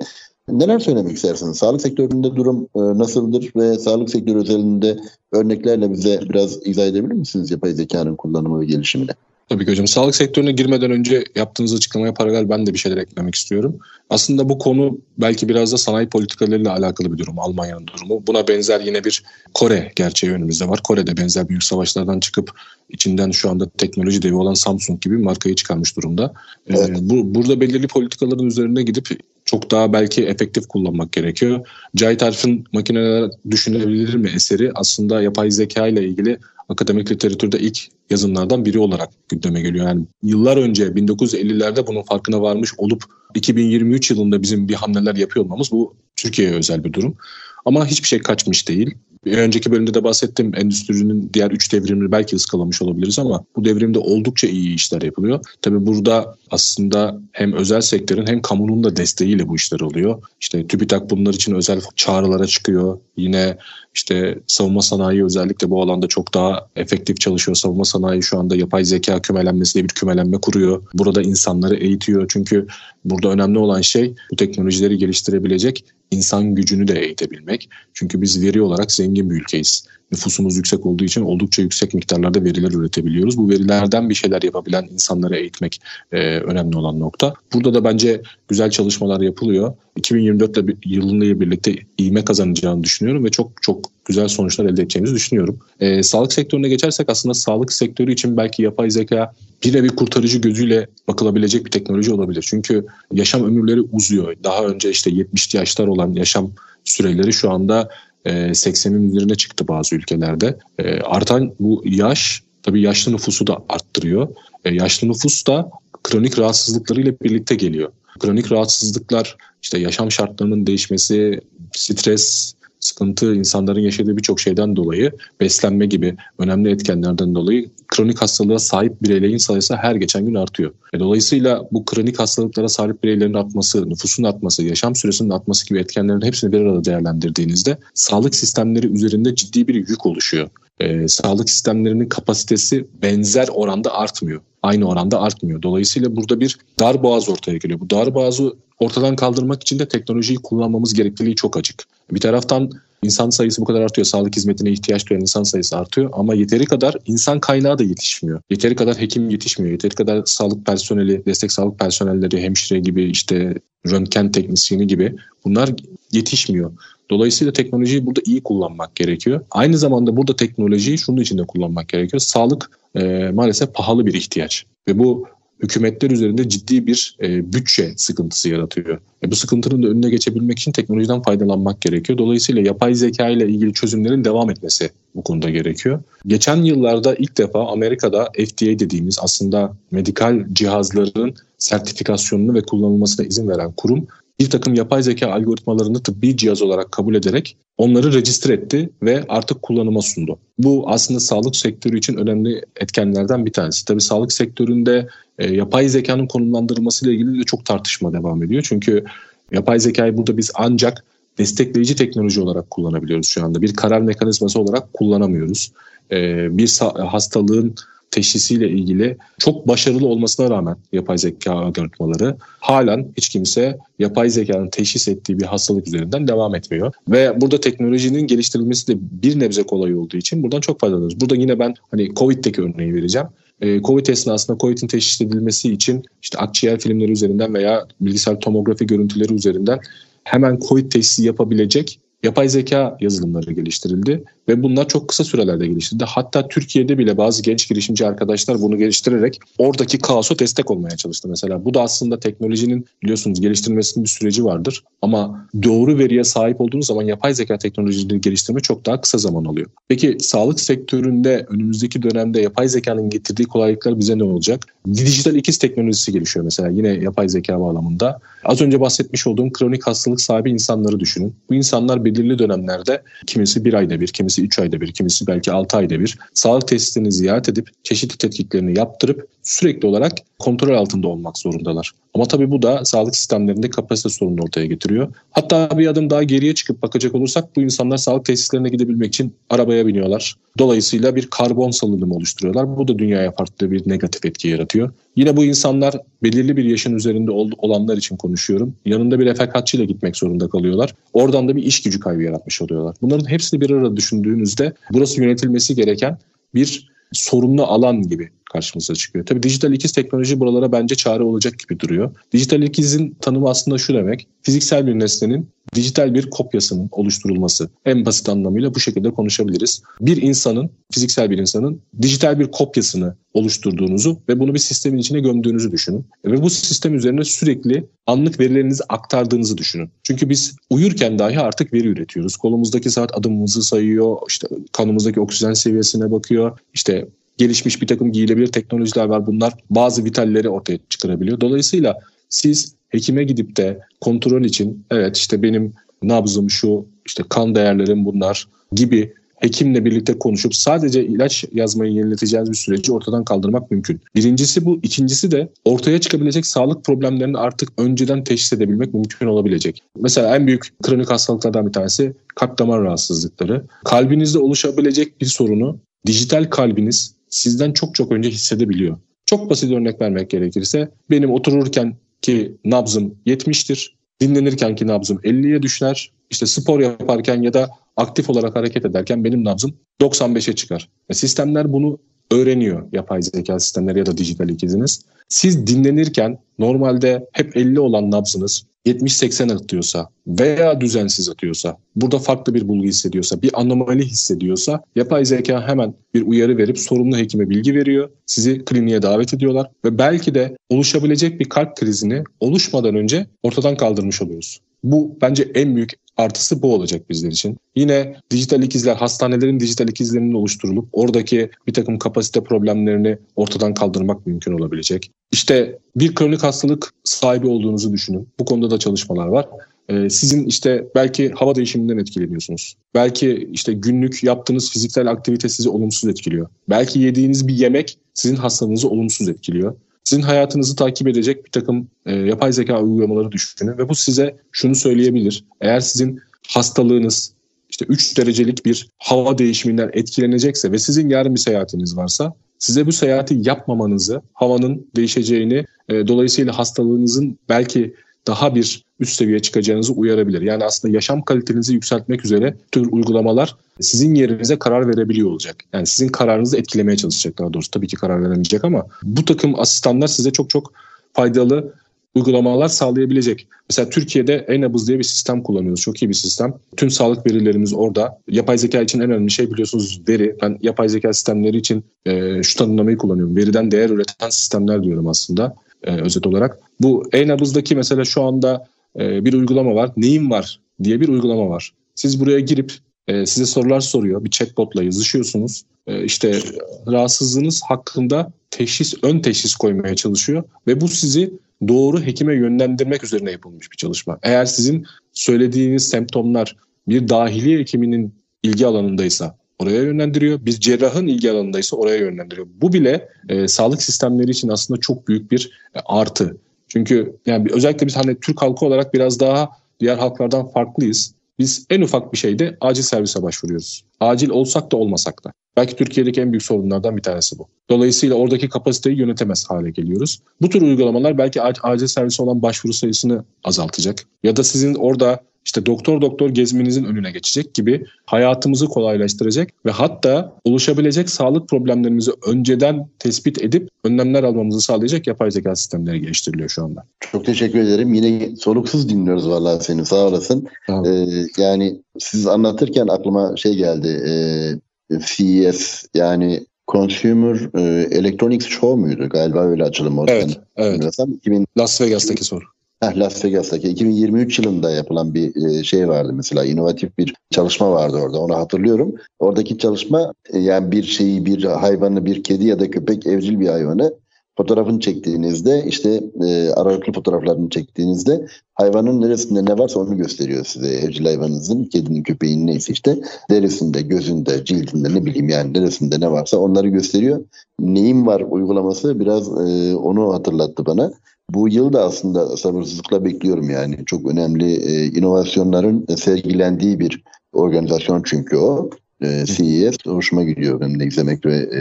[0.49, 1.57] Neler söylemek istersiniz?
[1.57, 4.97] Sağlık sektöründe durum e, nasıldır ve sağlık sektörü özelinde
[5.33, 9.11] örneklerle bize biraz izah edebilir misiniz yapay zekanın kullanımı ve gelişimini?
[9.49, 9.87] Tabii ki hocam.
[9.87, 13.79] Sağlık sektörüne girmeden önce yaptığınız açıklamaya paralel ben de bir şeyler eklemek istiyorum.
[14.11, 17.39] Aslında bu konu belki biraz da sanayi politikalarıyla alakalı bir durum.
[17.39, 18.27] Almanya'nın durumu.
[18.27, 19.23] Buna benzer yine bir
[19.55, 20.81] Kore gerçeği önümüzde var.
[20.85, 22.51] Kore'de benzer büyük savaşlardan çıkıp
[22.91, 26.33] içinden şu anda teknoloji devi olan Samsung gibi markayı çıkarmış durumda.
[26.67, 26.91] Ee, evet.
[26.91, 29.09] Ee, bu, burada belirli politikaların üzerine gidip
[29.45, 31.67] çok daha belki efektif kullanmak gerekiyor.
[31.97, 37.79] Cahit Arif'in makineler düşünebilir mi eseri aslında yapay zeka ile ilgili akademik literatürde ilk
[38.11, 39.87] yazımlardan biri olarak gündeme geliyor.
[39.87, 45.73] Yani yıllar önce 1950'lerde bunun farkına varmış olup 2023 yılında bizim bir hamleler yapıyor olmamız
[45.73, 47.17] bu Türkiye'ye özel bir durum.
[47.65, 48.95] Ama hiçbir şey kaçmış değil.
[49.25, 53.99] Bir önceki bölümde de bahsettim endüstrinin diğer üç devrimini belki ıskalamış olabiliriz ama bu devrimde
[53.99, 55.41] oldukça iyi işler yapılıyor.
[55.63, 60.23] Tabii burada aslında hem özel sektörün hem kamunun da desteğiyle bu işler oluyor.
[60.41, 62.99] İşte TÜBİTAK bunlar için özel çağrılara çıkıyor.
[63.17, 63.59] Yine
[63.95, 67.57] işte savunma sanayi özellikle bu alanda çok daha efektif çalışıyor.
[67.57, 70.83] Savunma sanayi şu anda yapay zeka kümelenmesiyle bir kümelenme kuruyor.
[70.95, 72.27] Burada insanları eğitiyor.
[72.29, 72.67] Çünkü
[73.05, 77.71] burada önemli olan şey bu teknolojileri geliştirebilecek insan gücünü de eğitebilmek.
[77.95, 79.89] Çünkü biz veri olarak zengin bir ülkeyiz.
[80.13, 83.39] Nüfusumuz yüksek olduğu için oldukça yüksek miktarlarda veriler üretebiliyoruz.
[83.39, 85.81] Bu verilerden bir şeyler yapabilen insanları eğitmek
[86.13, 87.35] e, önemli olan nokta.
[87.55, 89.75] Burada da bence güzel çalışmalar yapılıyor.
[89.97, 95.59] 2024 yılında birlikte ivme kazanacağını düşünüyorum ve çok çok güzel sonuçlar elde edeceğimizi düşünüyorum.
[95.81, 99.33] E, sağlık sektörüne geçersek aslında sağlık sektörü için belki yapay zeka
[99.65, 102.45] birebir kurtarıcı gözüyle bakılabilecek bir teknoloji olabilir.
[102.49, 104.37] Çünkü yaşam ömürleri uzuyor.
[104.45, 106.51] Daha önce işte 70'li yaşlar olan yaşam
[106.85, 107.89] süreleri şu anda
[108.31, 110.59] 80'in e, üzerine çıktı bazı ülkelerde.
[110.79, 114.29] E, artan bu yaş tabii yaşlı nüfusu da arttırıyor.
[114.65, 115.71] E, yaşlı nüfus da
[116.03, 117.93] kronik rahatsızlıklarıyla birlikte geliyor.
[118.19, 121.41] Kronik rahatsızlıklar işte yaşam şartlarının değişmesi,
[121.73, 129.03] stres, sıkıntı insanların yaşadığı birçok şeyden dolayı beslenme gibi önemli etkenlerden dolayı kronik hastalığa sahip
[129.03, 130.73] bireylerin sayısı her geçen gün artıyor.
[130.93, 136.23] E dolayısıyla bu kronik hastalıklara sahip bireylerin artması, nüfusun artması, yaşam süresinin artması gibi etkenlerin
[136.23, 140.49] hepsini bir arada değerlendirdiğinizde sağlık sistemleri üzerinde ciddi bir yük oluşuyor.
[140.81, 144.41] E, sağlık sistemlerinin kapasitesi benzer oranda artmıyor.
[144.67, 145.63] Aynı oranda artmıyor.
[145.63, 147.81] Dolayısıyla burada bir dar boğaz ortaya geliyor.
[147.81, 151.85] Bu dar boğazı ortadan kaldırmak için de teknolojiyi kullanmamız gerekliliği çok açık.
[152.11, 152.71] Bir taraftan
[153.03, 154.05] insan sayısı bu kadar artıyor.
[154.05, 158.41] Sağlık hizmetine ihtiyaç duyan insan sayısı artıyor ama yeteri kadar insan kaynağı da yetişmiyor.
[158.51, 159.73] Yeteri kadar hekim yetişmiyor.
[159.73, 163.55] Yeteri kadar sağlık personeli, destek sağlık personelleri, hemşire gibi işte
[163.91, 165.71] röntgen teknisyeni gibi bunlar
[166.13, 166.73] yetişmiyor.
[167.11, 169.41] Dolayısıyla teknolojiyi burada iyi kullanmak gerekiyor.
[169.51, 172.21] Aynı zamanda burada teknolojiyi şunun için de kullanmak gerekiyor.
[172.21, 175.27] Sağlık e, maalesef pahalı bir ihtiyaç ve bu
[175.63, 178.99] hükümetler üzerinde ciddi bir e, bütçe sıkıntısı yaratıyor.
[179.25, 182.19] E, bu sıkıntının da önüne geçebilmek için teknolojiden faydalanmak gerekiyor.
[182.19, 186.03] Dolayısıyla yapay zeka ile ilgili çözümlerin devam etmesi bu konuda gerekiyor.
[186.27, 193.73] Geçen yıllarda ilk defa Amerika'da FDA dediğimiz aslında medikal cihazların sertifikasyonunu ve kullanılmasına izin veren
[193.73, 194.07] kurum
[194.41, 199.63] bir takım yapay zeka algoritmalarını tıbbi cihaz olarak kabul ederek onları rejistre etti ve artık
[199.63, 200.39] kullanıma sundu.
[200.59, 203.85] Bu aslında sağlık sektörü için önemli etkenlerden bir tanesi.
[203.85, 208.65] Tabii sağlık sektöründe e, yapay zekanın konumlandırılması ile ilgili de çok tartışma devam ediyor.
[208.69, 209.05] Çünkü
[209.53, 211.05] yapay zekayı burada biz ancak
[211.39, 213.63] destekleyici teknoloji olarak kullanabiliyoruz şu anda.
[213.63, 215.73] Bir karar mekanizması olarak kullanamıyoruz.
[216.13, 217.75] E, bir hastalığın
[218.11, 225.09] teşhisiyle ilgili çok başarılı olmasına rağmen yapay zeka algoritmaları halen hiç kimse yapay zekanın teşhis
[225.09, 226.93] ettiği bir hastalık üzerinden devam etmiyor.
[227.09, 231.21] Ve burada teknolojinin geliştirilmesi de bir nebze kolay olduğu için buradan çok faydalanıyoruz.
[231.21, 233.29] Burada yine ben hani Covid'deki örneği vereceğim.
[233.61, 239.35] Ee, Covid esnasında Covid'in teşhis edilmesi için işte akciğer filmleri üzerinden veya bilgisayar tomografi görüntüleri
[239.35, 239.79] üzerinden
[240.25, 246.05] hemen Covid teşhisi yapabilecek yapay zeka yazılımları geliştirildi ve bunlar çok kısa sürelerde geliştirildi.
[246.05, 251.65] Hatta Türkiye'de bile bazı genç girişimci arkadaşlar bunu geliştirerek oradaki kaosu destek olmaya çalıştı mesela.
[251.65, 254.85] Bu da aslında teknolojinin biliyorsunuz geliştirilmesinin bir süreci vardır.
[255.03, 259.67] Ama doğru veriye sahip olduğunuz zaman yapay zeka teknolojileri geliştirme çok daha kısa zaman alıyor.
[259.89, 264.65] Peki sağlık sektöründe önümüzdeki dönemde yapay zekanın getirdiği kolaylıklar bize ne olacak?
[264.95, 268.21] Dijital ikiz teknolojisi gelişiyor mesela yine yapay zeka bağlamında.
[268.45, 271.35] Az önce bahsetmiş olduğum kronik hastalık sahibi insanları düşünün.
[271.51, 275.77] Bu insanlar belirli dönemlerde kimisi bir ayda bir, kimisi üç ayda bir, kimisi belki altı
[275.77, 281.93] ayda bir sağlık testini ziyaret edip çeşitli tetkiklerini yaptırıp sürekli olarak kontrol altında olmak zorundalar.
[282.17, 285.15] Ama tabii bu da sağlık sistemlerinde kapasite sorunu ortaya getiriyor.
[285.31, 289.87] Hatta bir adım daha geriye çıkıp bakacak olursak bu insanlar sağlık tesislerine gidebilmek için arabaya
[289.87, 290.35] biniyorlar.
[290.59, 292.77] Dolayısıyla bir karbon salınımı oluşturuyorlar.
[292.77, 294.91] Bu da dünyaya farklı bir negatif etki yaratıyor.
[295.17, 298.75] Yine bu insanlar belirli bir yaşın üzerinde olanlar için konuşuyorum.
[298.87, 300.95] Yanında bir refakatçiyle gitmek zorunda kalıyorlar.
[301.13, 302.97] Oradan da bir iş gücü kaybı yaratmış oluyorlar.
[303.03, 306.19] Bunların hepsini bir arada düşündüğünüzde burası yönetilmesi gereken
[306.55, 309.27] bir sorunlu alan gibi karşımıza çıkıyor.
[309.27, 312.15] Tabii dijital ikiz teknoloji buralara bence çare olacak gibi duruyor.
[312.33, 314.29] Dijital ikizin tanımı aslında şu demek.
[314.43, 317.71] Fiziksel bir nesnenin dijital bir kopyasının oluşturulması.
[317.85, 319.83] En basit anlamıyla bu şekilde konuşabiliriz.
[320.01, 325.73] Bir insanın, fiziksel bir insanın dijital bir kopyasını oluşturduğunuzu ve bunu bir sistemin içine gömdüğünüzü
[325.73, 326.05] düşünün.
[326.25, 329.91] Ve bu sistem üzerine sürekli anlık verilerinizi aktardığınızı düşünün.
[330.03, 332.37] Çünkü biz uyurken dahi artık veri üretiyoruz.
[332.37, 339.05] Kolumuzdaki saat adımımızı sayıyor, işte kanımızdaki oksijen seviyesine bakıyor, işte gelişmiş bir takım giyilebilir teknolojiler
[339.05, 339.27] var.
[339.27, 341.41] Bunlar bazı vitalleri ortaya çıkarabiliyor.
[341.41, 345.73] Dolayısıyla siz hekime gidip de kontrol için evet işte benim
[346.03, 352.57] nabzım şu, işte kan değerlerim bunlar gibi hekimle birlikte konuşup sadece ilaç yazmayı yenileteceğiniz bir
[352.57, 354.01] süreci ortadan kaldırmak mümkün.
[354.15, 354.81] Birincisi bu.
[354.83, 359.83] ikincisi de ortaya çıkabilecek sağlık problemlerini artık önceden teşhis edebilmek mümkün olabilecek.
[360.01, 363.65] Mesela en büyük kronik hastalıklardan bir tanesi kalp damar rahatsızlıkları.
[363.85, 368.99] Kalbinizde oluşabilecek bir sorunu dijital kalbiniz sizden çok çok önce hissedebiliyor.
[369.27, 373.91] Çok basit örnek vermek gerekirse benim otururken ki nabzım 70'tir.
[374.21, 376.13] Dinlenirken ki nabzım 50'ye düşer.
[376.31, 380.89] İşte spor yaparken ya da aktif olarak hareket ederken benim nabzım 95'e çıkar.
[381.11, 381.99] Ve sistemler bunu
[382.31, 385.01] öğreniyor yapay zeka sistemleri ya da dijital ikiziniz.
[385.29, 392.69] Siz dinlenirken normalde hep 50 olan nabzınız 70-80 atıyorsa veya düzensiz atıyorsa, burada farklı bir
[392.69, 398.11] bulgu hissediyorsa, bir anomali hissediyorsa yapay zeka hemen bir uyarı verip sorumlu hekime bilgi veriyor.
[398.27, 404.23] Sizi kliniğe davet ediyorlar ve belki de oluşabilecek bir kalp krizini oluşmadan önce ortadan kaldırmış
[404.23, 404.61] oluyoruz.
[404.87, 407.57] Bu bence en büyük artısı bu olacak bizler için.
[407.77, 414.53] Yine dijital ikizler, hastanelerin dijital ikizlerinin oluşturulup oradaki bir takım kapasite problemlerini ortadan kaldırmak mümkün
[414.53, 415.11] olabilecek.
[415.33, 418.29] İşte bir kronik hastalık sahibi olduğunuzu düşünün.
[418.39, 419.47] Bu konuda da çalışmalar var.
[419.89, 422.77] Ee, sizin işte belki hava değişiminden etkileniyorsunuz.
[422.95, 426.49] Belki işte günlük yaptığınız fiziksel aktivite sizi olumsuz etkiliyor.
[426.71, 429.75] Belki yediğiniz bir yemek sizin hastalığınızı olumsuz etkiliyor
[430.07, 434.75] sizin hayatınızı takip edecek bir takım e, yapay zeka uygulamaları düşünün ve bu size şunu
[434.75, 435.45] söyleyebilir.
[435.61, 437.33] Eğer sizin hastalığınız
[437.71, 442.93] işte 3 derecelik bir hava değişiminden etkilenecekse ve sizin yarın bir seyahatiniz varsa size bu
[442.93, 447.95] seyahati yapmamanızı, havanın değişeceğini, e, dolayısıyla hastalığınızın belki
[448.27, 450.43] daha bir üst seviye çıkacağınızı uyarabilir.
[450.43, 455.57] Yani aslında yaşam kalitenizi yükseltmek üzere tür uygulamalar sizin yerinize karar verebiliyor olacak.
[455.73, 457.71] Yani sizin kararınızı etkilemeye çalışacak daha doğrusu.
[457.71, 460.73] Tabii ki karar veremeyecek ama bu takım asistanlar size çok çok
[461.13, 461.73] faydalı
[462.15, 463.49] uygulamalar sağlayabilecek.
[463.71, 465.81] Mesela Türkiye'de e-nabız diye bir sistem kullanıyoruz.
[465.81, 466.55] Çok iyi bir sistem.
[466.77, 468.19] Tüm sağlık verilerimiz orada.
[468.29, 470.37] Yapay zeka için en önemli şey biliyorsunuz veri.
[470.43, 473.37] Ben yapay zeka sistemleri için e, şu tanımlamayı kullanıyorum.
[473.37, 476.59] Veriden değer üreten sistemler diyorum aslında e, özet olarak.
[476.81, 478.67] Bu e-nabızdaki mesela şu anda
[478.99, 479.91] e, bir uygulama var.
[479.97, 481.73] Neyim var diye bir uygulama var.
[481.95, 482.73] Siz buraya girip
[483.09, 484.25] e, size sorular soruyor.
[484.25, 485.63] Bir chatbotla yazışıyorsunuz.
[485.87, 486.39] E, işte
[486.87, 491.33] rahatsızlığınız hakkında teşhis, ön teşhis koymaya çalışıyor ve bu sizi
[491.69, 494.19] doğru hekime yönlendirmek üzerine yapılmış bir çalışma.
[494.23, 496.57] Eğer sizin söylediğiniz semptomlar
[496.89, 500.47] bir dahiliye hekiminin ilgi alanındaysa oraya yönlendiriyor.
[500.47, 502.47] Bir cerrahın ilgi alanındaysa oraya yönlendiriyor.
[502.55, 506.37] Bu bile e, sağlık sistemleri için aslında çok büyük bir e, artı.
[506.69, 511.15] Çünkü yani özellikle biz hani Türk halkı olarak biraz daha diğer halklardan farklıyız.
[511.39, 513.85] Biz en ufak bir şeyde acil servise başvuruyoruz.
[514.01, 515.33] Acil olsak da olmasak da.
[515.57, 517.49] Belki Türkiye'deki en büyük sorunlardan bir tanesi bu.
[517.71, 520.23] Dolayısıyla oradaki kapasiteyi yönetemez hale geliyoruz.
[520.41, 524.05] Bu tür uygulamalar belki acil servise olan başvuru sayısını azaltacak.
[524.23, 530.33] Ya da sizin orada işte doktor doktor gezmenizin önüne geçecek gibi hayatımızı kolaylaştıracak ve hatta
[530.45, 536.85] oluşabilecek sağlık problemlerimizi önceden tespit edip önlemler almamızı sağlayacak yapay zeka sistemleri geliştiriliyor şu anda.
[537.13, 537.95] Çok teşekkür ederim.
[537.95, 540.47] Yine soluksuz dinliyoruz vallahi seni sağ olasın.
[540.69, 541.07] Ee,
[541.39, 543.89] yani siz anlatırken aklıma şey geldi.
[543.89, 549.09] Ee, CES yani Consumer e, Electronics Show muydu?
[549.09, 550.05] Galiba öyle açılımı.
[550.09, 550.99] Evet, evet.
[551.17, 552.45] 2000, Las Vegas'taki soru.
[552.85, 558.21] Las Vegas'taki 2023 yılında yapılan bir e, şey vardı mesela inovatif bir çalışma vardı orada
[558.21, 558.95] onu hatırlıyorum.
[559.19, 563.49] Oradaki çalışma e, yani bir şeyi bir hayvanı bir kedi ya da köpek evcil bir
[563.49, 563.95] hayvanı
[564.37, 570.69] fotoğrafını çektiğinizde işte e, aralıklı fotoğraflarını çektiğinizde hayvanın neresinde ne varsa onu gösteriyor size.
[570.69, 572.99] Evcil hayvanınızın, kedinin, köpeğin neyse işte
[573.31, 577.25] derisinde, gözünde, cildinde ne bileyim yani neresinde ne varsa onları gösteriyor.
[577.61, 580.93] Neyim var uygulaması biraz e, onu hatırlattı bana.
[581.31, 583.85] Bu yıl da aslında sabırsızlıkla bekliyorum yani.
[583.87, 588.71] Çok önemli e, inovasyonların sergilendiği bir organizasyon çünkü o.
[589.03, 591.61] E, CES hoşuma gidiyor benim de izlemek ve e,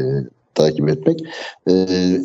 [0.56, 1.21] takip etmek.
[1.69, 1.73] E,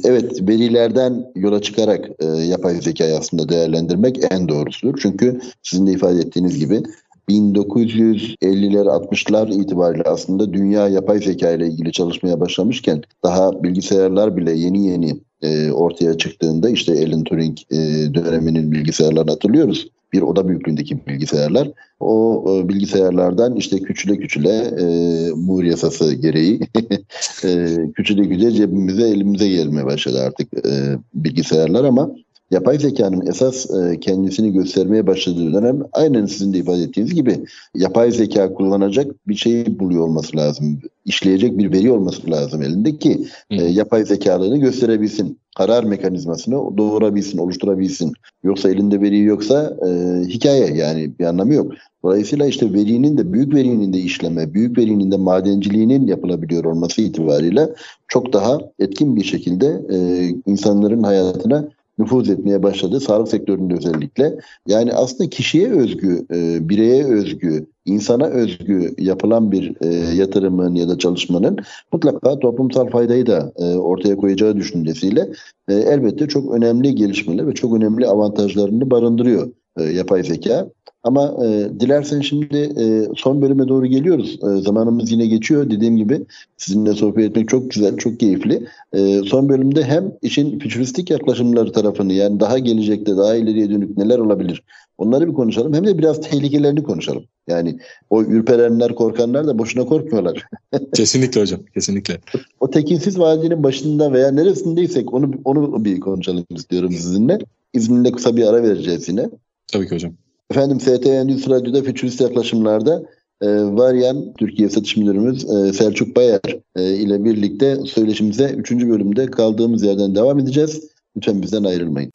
[0.05, 4.99] evet verilerden yola çıkarak e, yapay zekayı aslında değerlendirmek en doğrusudur.
[5.03, 6.83] Çünkü sizin de ifade ettiğiniz gibi
[7.31, 14.87] 1950'ler 60'lar itibariyle aslında dünya yapay zeka ile ilgili çalışmaya başlamışken daha bilgisayarlar bile yeni
[14.87, 17.77] yeni e, ortaya çıktığında işte Alan Turing e,
[18.15, 19.89] döneminin bilgisayarlarını hatırlıyoruz.
[20.13, 21.71] Bir oda büyüklüğündeki bilgisayarlar.
[22.01, 24.87] O e, bilgisayarlardan işte küçüle küçüle e,
[25.31, 26.61] Moore yasası gereği
[27.45, 32.11] e, küçüle küçüle cebimize elimize gelmeye başladı artık e, bilgisayarlar ama
[32.51, 38.11] yapay zekanın esas e, kendisini göstermeye başladığı dönem aynen sizin de ifade ettiğiniz gibi yapay
[38.11, 40.79] zeka kullanacak bir şey buluyor olması lazım.
[41.05, 45.39] İşleyecek bir veri olması lazım elinde ki e, yapay zekalığını gösterebilsin.
[45.57, 48.13] Karar mekanizmasını doğurabilsin, oluşturabilsin.
[48.45, 51.73] Yoksa elinde veri yoksa e, hikaye yani bir anlamı yok.
[52.05, 57.69] Dolayısıyla işte verinin de büyük verinin de işleme, büyük verinin de madenciliğinin yapılabiliyor olması itibariyle
[58.09, 61.69] çok daha etkin bir şekilde e, insanların hayatına
[62.01, 63.01] nüfuz etmeye başladı.
[63.01, 64.39] Sağlık sektöründe özellikle.
[64.69, 70.99] Yani aslında kişiye özgü, e, bireye özgü, insana özgü yapılan bir e, yatırımın ya da
[70.99, 71.59] çalışmanın
[71.93, 75.29] mutlaka toplumsal faydayı da e, ortaya koyacağı düşüncesiyle
[75.69, 80.69] e, elbette çok önemli gelişmeler ve çok önemli avantajlarını barındırıyor e, yapay zeka.
[81.03, 84.39] Ama e, dilersen şimdi e, son bölüme doğru geliyoruz.
[84.43, 85.71] E, zamanımız yine geçiyor.
[85.71, 86.21] Dediğim gibi
[86.57, 88.67] sizinle sohbet etmek çok güzel, çok keyifli.
[88.93, 94.19] E, son bölümde hem işin fütüristik yaklaşımları tarafını yani daha gelecekte, daha ileriye dönük neler
[94.19, 94.63] olabilir
[95.01, 95.75] onları bir konuşalım.
[95.75, 97.25] Hem de biraz tehlikelerini konuşalım.
[97.49, 97.79] Yani
[98.11, 100.47] o ürperenler, korkanlar da boşuna korkmuyorlar.
[100.95, 102.21] kesinlikle hocam, kesinlikle.
[102.61, 107.39] O tekinsiz vadinin başında veya neresindeysek onu onu bir konuşalım istiyorum sizinle.
[107.73, 109.31] İzninle kısa bir ara vereceğiz yine.
[109.73, 110.13] Tabii ki hocam.
[110.51, 113.03] Efendim ST Endüstri Radyo'da fütürist yaklaşımlarda
[113.43, 116.41] e, Varyan Türkiye Satış Müdürümüz e, Selçuk Bayar
[116.77, 118.71] e, ile birlikte söyleşimize 3.
[118.71, 120.81] bölümde kaldığımız yerden devam edeceğiz.
[121.17, 122.13] Lütfen bizden ayrılmayın.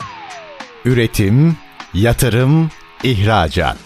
[0.86, 1.56] Üretim,
[1.94, 2.70] yatırım,
[3.04, 3.78] ihracat.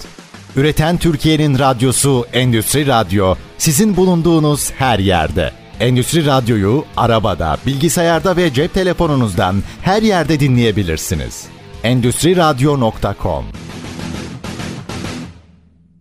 [0.55, 5.51] Üreten Türkiye'nin radyosu Endüstri Radyo sizin bulunduğunuz her yerde.
[5.79, 11.45] Endüstri Radyo'yu arabada, bilgisayarda ve cep telefonunuzdan her yerde dinleyebilirsiniz.
[11.83, 13.45] Endüstri Radyo.com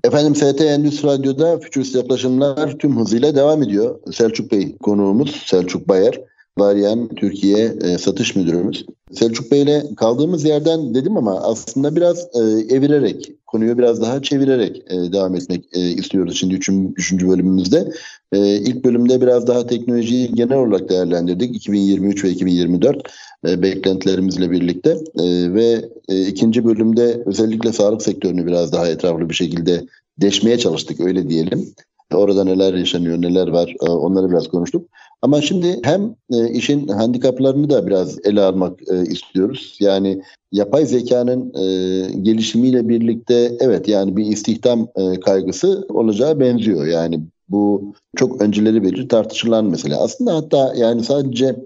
[0.09, 4.01] Efendim ST Endüstri Radyo'da Fütürist Yaklaşımlar tüm hızıyla devam ediyor.
[4.13, 6.21] Selçuk Bey konuğumuz, Selçuk Bayer.
[6.59, 8.87] Varyan Türkiye e, satış müdürümüz.
[9.13, 12.41] Selçuk Bey ile kaldığımız yerden dedim ama aslında biraz e,
[12.75, 17.93] evirerek, konuyu biraz daha çevirerek e, devam etmek e, istiyoruz şimdi üçüncü, üçüncü bölümümüzde.
[18.33, 23.03] E, ilk bölümde biraz daha teknolojiyi genel olarak değerlendirdik 2023 ve 2024.
[23.47, 29.35] e, beklentilerimizle birlikte e, ve e, ikinci bölümde özellikle sağlık sektörünü biraz daha etraflı bir
[29.35, 29.87] şekilde
[30.19, 31.69] deşmeye çalıştık öyle diyelim.
[32.15, 34.89] Orada neler yaşanıyor, neler var onları biraz konuştuk.
[35.23, 36.15] Ama şimdi hem
[36.53, 39.77] işin handikaplarını da biraz ele almak istiyoruz.
[39.81, 40.23] Yani
[40.53, 41.53] yapay zekanın
[42.23, 44.89] gelişimiyle birlikte evet yani bir istihdam
[45.25, 46.87] kaygısı olacağı benziyor.
[46.87, 50.01] Yani bu çok önceleri beri tartışılan mesela.
[50.01, 51.57] Aslında hatta yani sadece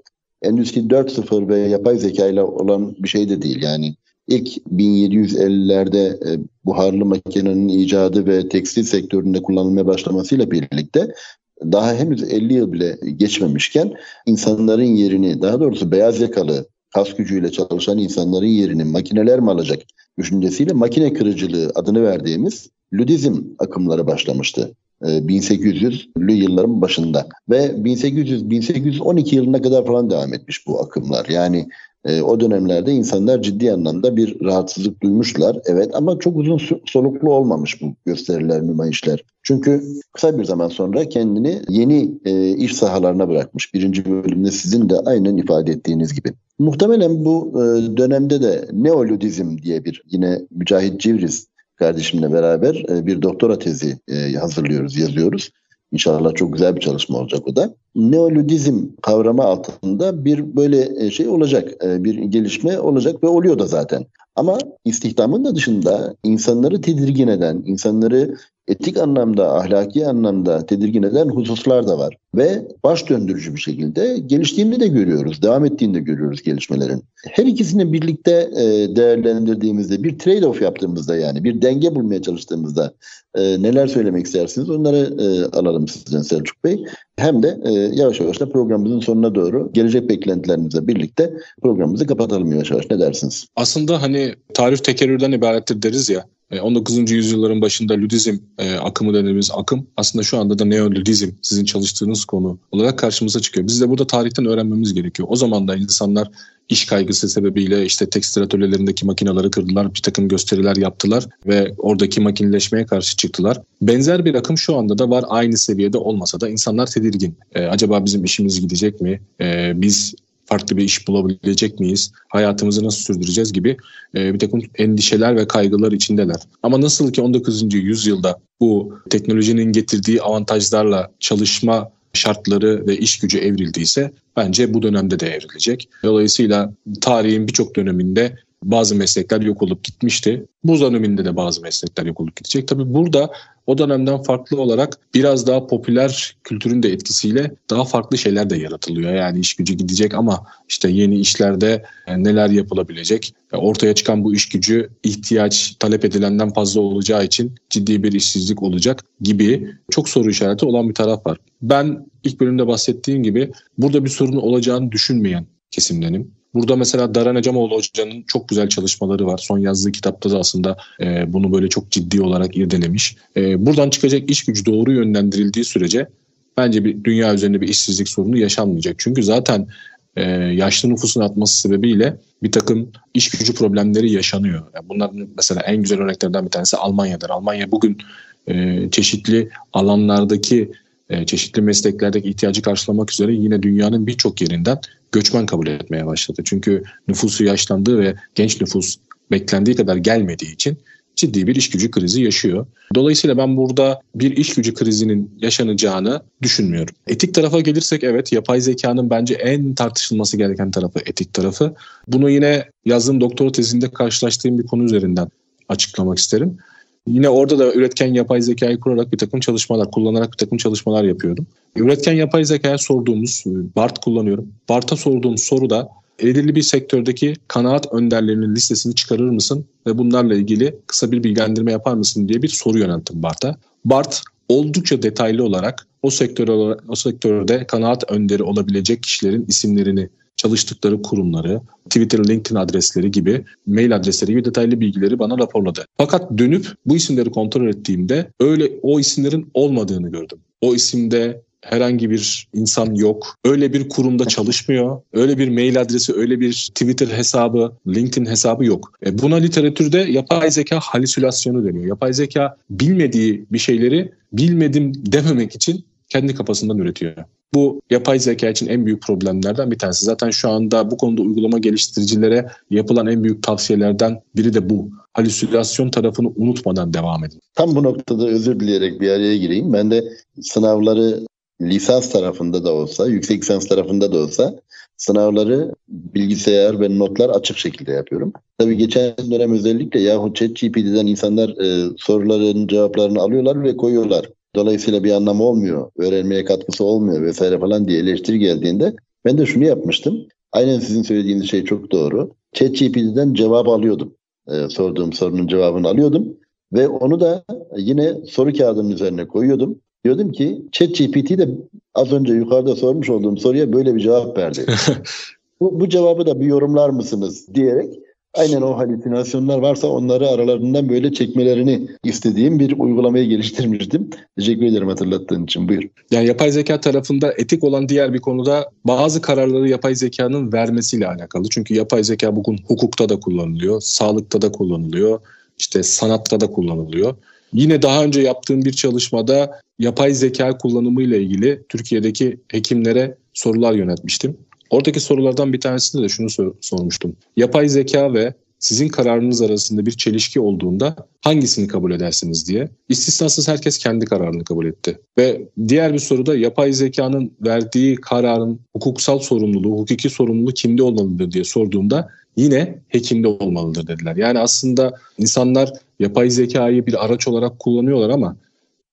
[0.42, 3.62] Endüstri 4.0 ve yapay zeka ile olan bir şey de değil.
[3.62, 3.94] Yani
[4.28, 11.14] ilk 1750'lerde e, buharlı makinenin icadı ve tekstil sektöründe kullanılmaya başlamasıyla birlikte
[11.62, 13.94] daha henüz 50 yıl bile geçmemişken
[14.26, 19.83] insanların yerini daha doğrusu beyaz yakalı kas gücüyle çalışan insanların yerini makineler mi alacak
[20.18, 24.74] düşüncesiyle makine kırıcılığı adını verdiğimiz Ludizm akımları başlamıştı.
[25.02, 31.26] 1800'lü e, yılların başında ve 1800 1812 yılına kadar falan devam etmiş bu akımlar.
[31.26, 31.68] Yani
[32.05, 35.57] e, o dönemlerde insanlar ciddi anlamda bir rahatsızlık duymuşlar.
[35.66, 39.24] Evet ama çok uzun soluklu olmamış bu gösteriler, nümayişler.
[39.42, 43.74] Çünkü kısa bir zaman sonra kendini yeni e, iş sahalarına bırakmış.
[43.74, 46.33] Birinci bölümde sizin de aynen ifade ettiğiniz gibi.
[46.59, 47.52] Muhtemelen bu
[47.96, 51.46] dönemde de neoludizm diye bir yine Mücahit Civriz
[51.83, 55.51] kardeşimle beraber e, bir doktora tezi e, hazırlıyoruz, yazıyoruz.
[55.92, 57.75] İnşallah çok güzel bir çalışma olacak o da.
[57.94, 64.07] Neoludizm kavramı altında bir böyle e, şey olacak, bir gelişme olacak ve oluyor da zaten.
[64.37, 68.37] Ama istihdamın da dışında insanları tedirgin eden, insanları
[68.68, 72.16] etik anlamda, ahlaki anlamda tedirgin eden hususlar da var.
[72.35, 77.02] Ve baş döndürücü bir şekilde geliştiğini de görüyoruz, devam ettiğini de görüyoruz gelişmelerin.
[77.31, 82.92] Her ikisini birlikte e, değerlendirdiğimizde, bir trade-off yaptığımızda yani bir denge bulmaya çalıştığımızda
[83.35, 86.85] e, neler söylemek istersiniz onları e, alalım sizden Selçuk Bey.
[87.22, 87.58] Hem de
[87.94, 91.32] yavaş yavaş da programımızın sonuna doğru gelecek beklentilerimizle birlikte
[91.62, 92.90] programımızı kapatalım yavaş yavaş.
[92.90, 93.46] Ne dersiniz?
[93.56, 96.24] Aslında hani tarif tekerrürden ibarettir deriz ya.
[96.62, 96.98] 19.
[96.98, 102.24] E, yüzyılların başında Ludizm e, akımı dediğimiz akım aslında şu anda da Neoludizm sizin çalıştığınız
[102.24, 103.66] konu olarak karşımıza çıkıyor.
[103.66, 105.28] Biz de burada tarihten öğrenmemiz gerekiyor.
[105.30, 106.30] O zaman da insanlar
[106.68, 112.87] iş kaygısı sebebiyle işte tekstil atölyelerindeki makineleri kırdılar, bir takım gösteriler yaptılar ve oradaki makineleşmeye
[112.87, 113.61] karşı çıktılar.
[113.83, 117.37] Benzer bir akım şu anda da var aynı seviyede olmasa da insanlar tedirgin.
[117.55, 119.20] Ee, acaba bizim işimiz gidecek mi?
[119.40, 122.12] Ee, biz farklı bir iş bulabilecek miyiz?
[122.29, 123.77] Hayatımızı nasıl sürdüreceğiz gibi
[124.14, 126.37] e, bir takım endişeler ve kaygılar içindeler.
[126.62, 127.75] Ama nasıl ki 19.
[127.75, 135.29] yüzyılda bu teknolojinin getirdiği avantajlarla çalışma şartları ve iş gücü evrildiyse bence bu dönemde de
[135.29, 135.88] evrilecek.
[136.03, 140.46] Dolayısıyla tarihin birçok döneminde bazı meslekler yok olup gitmişti.
[140.64, 142.68] Bu döneminde de bazı meslekler yok olup gidecek.
[142.68, 143.31] Tabii burada
[143.66, 149.14] o dönemden farklı olarak biraz daha popüler kültürün de etkisiyle daha farklı şeyler de yaratılıyor.
[149.14, 153.35] Yani iş gücü gidecek ama işte yeni işlerde e, neler yapılabilecek?
[153.53, 158.62] E, ortaya çıkan bu iş gücü ihtiyaç talep edilenden fazla olacağı için ciddi bir işsizlik
[158.62, 161.38] olacak gibi çok soru işareti olan bir taraf var.
[161.62, 166.41] Ben ilk bölümde bahsettiğim gibi burada bir sorun olacağını düşünmeyen kesimdenim.
[166.55, 169.38] Burada mesela Daran Ecamoğlu Hoca'nın çok güzel çalışmaları var.
[169.38, 173.17] Son yazdığı kitapta da aslında e, bunu böyle çok ciddi olarak irdelemiş.
[173.37, 176.09] E, buradan çıkacak iş gücü doğru yönlendirildiği sürece
[176.57, 178.95] bence bir dünya üzerinde bir işsizlik sorunu yaşanmayacak.
[178.99, 179.69] Çünkü zaten
[180.17, 184.62] e, yaşlı nüfusun artması sebebiyle bir takım iş gücü problemleri yaşanıyor.
[184.75, 187.31] Yani bunların mesela en güzel örneklerden bir tanesi Almanya'dır.
[187.31, 187.99] Almanya bugün
[188.47, 190.73] e, çeşitli alanlardaki
[191.11, 194.79] e, çeşitli mesleklerdeki ihtiyacı karşılamak üzere yine dünyanın birçok yerinden
[195.12, 196.42] göçmen kabul etmeye başladı.
[196.44, 198.96] Çünkü nüfusu yaşlandığı ve genç nüfus
[199.31, 200.79] beklendiği kadar gelmediği için
[201.16, 202.66] ciddi bir iş gücü krizi yaşıyor.
[202.94, 206.94] Dolayısıyla ben burada bir iş gücü krizinin yaşanacağını düşünmüyorum.
[207.07, 211.75] Etik tarafa gelirsek evet yapay zekanın bence en tartışılması gereken tarafı etik tarafı.
[212.09, 215.29] Bunu yine yazdığım doktora tezinde karşılaştığım bir konu üzerinden
[215.68, 216.59] açıklamak isterim.
[217.07, 221.47] Yine orada da üretken yapay zekayı kurarak bir takım çalışmalar, kullanarak bir takım çalışmalar yapıyorum.
[221.77, 224.53] Üretken yapay zekaya sorduğumuz, BART kullanıyorum.
[224.69, 225.88] BART'a sorduğum soru da
[226.23, 231.95] belirli bir sektördeki kanaat önderlerinin listesini çıkarır mısın ve bunlarla ilgili kısa bir bilgilendirme yapar
[231.95, 233.57] mısın diye bir soru yönelttim BART'a.
[233.85, 241.60] BART oldukça detaylı olarak o sektör o sektörde kanaat önderi olabilecek kişilerin isimlerini çalıştıkları kurumları,
[241.85, 245.85] Twitter, LinkedIn adresleri gibi, mail adresleri gibi detaylı bilgileri bana raporladı.
[245.96, 250.38] Fakat dönüp bu isimleri kontrol ettiğimde öyle o isimlerin olmadığını gördüm.
[250.60, 253.37] O isimde herhangi bir insan yok.
[253.44, 255.00] Öyle bir kurumda çalışmıyor.
[255.12, 258.92] Öyle bir mail adresi, öyle bir Twitter hesabı, LinkedIn hesabı yok.
[259.06, 261.87] E buna literatürde yapay zeka halüsinasyonu deniyor.
[261.87, 267.14] Yapay zeka bilmediği bir şeyleri bilmedim dememek için kendi kafasından üretiyor.
[267.55, 270.05] Bu yapay zeka için en büyük problemlerden bir tanesi.
[270.05, 274.90] Zaten şu anda bu konuda uygulama geliştiricilere yapılan en büyük tavsiyelerden biri de bu.
[275.13, 277.40] Halüsinasyon tarafını unutmadan devam edin.
[277.55, 279.73] Tam bu noktada özür dileyerek bir araya gireyim.
[279.73, 280.05] Ben de
[280.42, 281.27] sınavları
[281.61, 284.55] lisans tarafında da olsa, yüksek lisans tarafında da olsa
[284.96, 288.33] sınavları bilgisayar ve notlar açık şekilde yapıyorum.
[288.59, 294.29] Tabii geçen dönem özellikle yahu ChatGPT'den insanlar e, soruların cevaplarını alıyorlar ve koyuyorlar.
[294.57, 298.94] Dolayısıyla bir anlamı olmuyor, öğrenmeye katkısı olmuyor vesaire falan diye eleştiri geldiğinde
[299.25, 300.27] ben de şunu yapmıştım.
[300.53, 302.31] Aynen sizin söylediğiniz şey çok doğru.
[302.53, 304.15] ChatGPT'den cevap alıyordum.
[304.48, 306.37] E, sorduğum sorunun cevabını alıyordum
[306.73, 307.44] ve onu da
[307.77, 309.79] yine soru kağıdının üzerine koyuyordum.
[310.05, 311.48] Diyordum ki ChatGPT de
[311.94, 314.67] az önce yukarıda sormuş olduğum soruya böyle bir cevap verdi.
[315.61, 317.94] bu, bu cevabı da bir yorumlar mısınız diyerek
[318.35, 324.10] aynen o halüsinasyonlar varsa onları aralarından böyle çekmelerini istediğim bir uygulamayı geliştirmiştim.
[324.38, 325.68] Teşekkür ederim hatırlattığın için.
[325.68, 325.83] Buyur.
[326.10, 331.48] Yani yapay zeka tarafında etik olan diğer bir konuda bazı kararları yapay zekanın vermesiyle alakalı.
[331.50, 335.20] Çünkü yapay zeka bugün hukukta da kullanılıyor, sağlıkta da kullanılıyor,
[335.58, 337.14] işte sanatta da kullanılıyor.
[337.52, 344.37] Yine daha önce yaptığım bir çalışmada yapay zeka kullanımı ile ilgili Türkiye'deki hekimlere sorular yönetmiştim.
[344.73, 347.16] Oradaki sorulardan bir tanesinde de şunu sor- sormuştum.
[347.37, 352.68] Yapay zeka ve sizin kararınız arasında bir çelişki olduğunda hangisini kabul edersiniz diye.
[352.88, 354.98] İstisnasız herkes kendi kararını kabul etti.
[355.18, 361.44] Ve diğer bir soruda yapay zekanın verdiği kararın hukuksal sorumluluğu, hukuki sorumluluğu kimde olmalıdır diye
[361.44, 364.16] sorduğumda yine hekimde olmalıdır dediler.
[364.16, 368.37] Yani aslında insanlar yapay zekayı bir araç olarak kullanıyorlar ama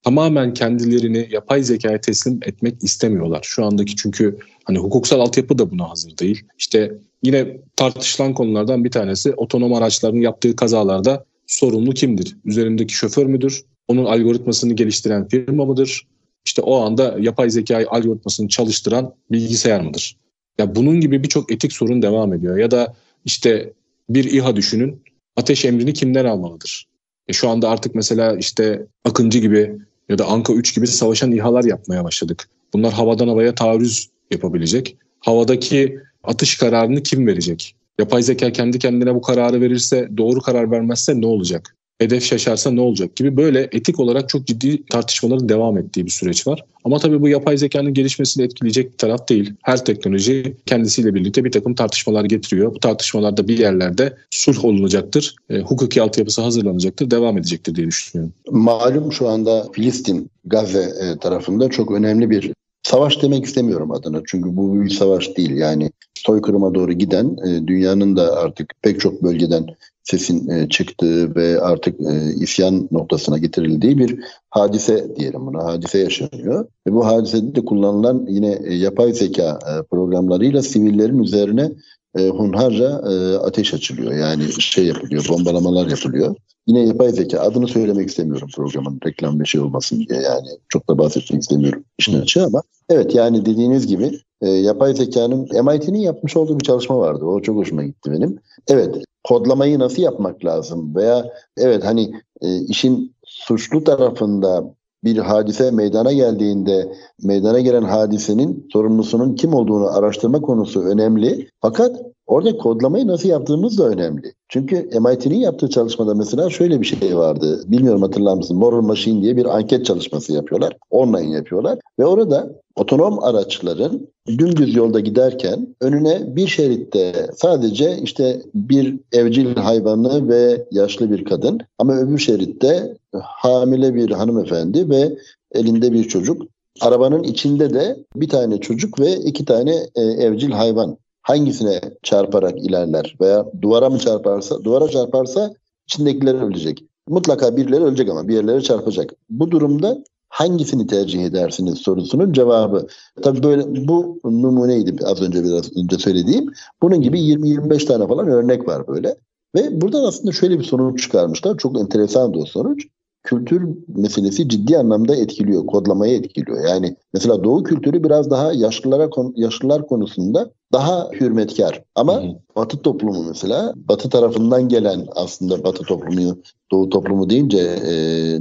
[0.03, 3.39] tamamen kendilerini yapay zekaya teslim etmek istemiyorlar.
[3.43, 4.37] Şu andaki çünkü
[4.69, 6.43] hani hukuksal altyapı da buna hazır değil.
[6.57, 12.37] İşte yine tartışılan konulardan bir tanesi otonom araçların yaptığı kazalarda sorumlu kimdir?
[12.45, 13.65] Üzerindeki şoför müdür?
[13.87, 16.07] Onun algoritmasını geliştiren firma mıdır?
[16.45, 20.17] İşte o anda yapay zeka algoritmasını çalıştıran bilgisayar mıdır?
[20.57, 22.57] Ya bunun gibi birçok etik sorun devam ediyor.
[22.57, 22.95] Ya da
[23.25, 23.73] işte
[24.09, 25.03] bir İHA düşünün.
[25.35, 26.87] Ateş emrini kimden almalıdır?
[27.27, 29.77] E şu anda artık mesela işte Akıncı gibi
[30.09, 32.49] ya da Anka 3 gibi savaşan İHA'lar yapmaya başladık.
[32.73, 34.97] Bunlar havadan havaya taarruz yapabilecek.
[35.19, 37.75] Havadaki atış kararını kim verecek?
[37.99, 41.75] Yapay zeka kendi kendine bu kararı verirse, doğru karar vermezse ne olacak?
[41.99, 46.47] hedef şaşarsa ne olacak gibi böyle etik olarak çok ciddi tartışmaların devam ettiği bir süreç
[46.47, 46.63] var.
[46.83, 49.53] Ama tabii bu yapay zekanın gelişmesini etkileyecek bir taraf değil.
[49.63, 52.75] Her teknoloji kendisiyle birlikte bir takım tartışmalar getiriyor.
[52.75, 55.35] Bu tartışmalarda bir yerlerde sulh olunacaktır.
[55.49, 58.33] E, hukuki altyapısı hazırlanacaktır, devam edecektir diye düşünüyorum.
[58.51, 62.51] Malum şu anda Filistin, Gazze e, tarafında çok önemli bir
[62.89, 64.21] Savaş demek istemiyorum adına.
[64.25, 65.51] Çünkü bu bir savaş değil.
[65.51, 69.65] Yani soykırıma doğru giden e, dünyanın da artık pek çok bölgeden
[70.09, 75.63] sesin e, çıktığı ve artık e, isyan noktasına getirildiği bir hadise diyelim buna.
[75.63, 76.65] Hadise yaşanıyor.
[76.87, 81.71] Ve bu hadisede de kullanılan yine e, yapay zeka e, programlarıyla sivillerin üzerine
[82.17, 84.13] e, hunharca e, ateş açılıyor.
[84.13, 86.35] Yani şey yapılıyor, bombalamalar yapılıyor.
[86.67, 90.97] Yine yapay zeka adını söylemek istemiyorum programın reklam bir şey olmasın diye yani çok da
[90.97, 96.59] bahsetmek istemiyorum işin açığı ama evet yani dediğiniz gibi e, yapay zekanın MIT'nin yapmış olduğu
[96.59, 97.25] bir çalışma vardı.
[97.25, 98.39] O çok hoşuma gitti benim.
[98.67, 101.25] Evet kodlamayı nasıl yapmak lazım veya
[101.57, 102.11] evet hani
[102.41, 104.63] e, işin suçlu tarafında
[105.03, 106.93] bir hadise meydana geldiğinde
[107.23, 111.49] meydana gelen hadisenin sorumlusunun kim olduğunu araştırma konusu önemli.
[111.61, 114.33] Fakat orada kodlamayı nasıl yaptığımız da önemli.
[114.49, 117.63] Çünkü MIT'nin yaptığı çalışmada mesela şöyle bir şey vardı.
[117.67, 118.57] Bilmiyorum hatırlar mısın?
[118.57, 120.77] Moral Machine diye bir anket çalışması yapıyorlar.
[120.89, 121.79] Online yapıyorlar.
[121.99, 130.29] Ve orada otonom araçların dümdüz yolda giderken önüne bir şeritte sadece işte bir evcil hayvanı
[130.29, 135.17] ve yaşlı bir kadın ama öbür şeritte hamile bir hanımefendi ve
[135.51, 136.41] elinde bir çocuk.
[136.81, 140.97] Arabanın içinde de bir tane çocuk ve iki tane e, evcil hayvan
[141.29, 145.53] hangisine çarparak ilerler veya duvara mı çarparsa duvara çarparsa
[145.87, 146.83] içindekiler ölecek.
[147.07, 149.13] Mutlaka birileri ölecek ama bir yerlere çarpacak.
[149.29, 152.87] Bu durumda hangisini tercih edersiniz sorusunun cevabı.
[153.21, 156.53] Tabii böyle bu numuneydi az önce biraz önce söylediğim.
[156.81, 159.15] Bunun gibi 20-25 tane falan örnek var böyle.
[159.55, 161.57] Ve buradan aslında şöyle bir sonuç çıkarmışlar.
[161.57, 162.87] Çok enteresan o sonuç.
[163.23, 166.67] Kültür meselesi ciddi anlamda etkiliyor, kodlamayı etkiliyor.
[166.67, 171.83] Yani mesela Doğu kültürü biraz daha yaşlılara yaşlılar konusunda daha hürmetkar.
[171.95, 172.35] Ama hı hı.
[172.55, 176.37] Batı toplumu mesela Batı tarafından gelen aslında Batı toplumu
[176.71, 177.93] Doğu toplumu deyince e,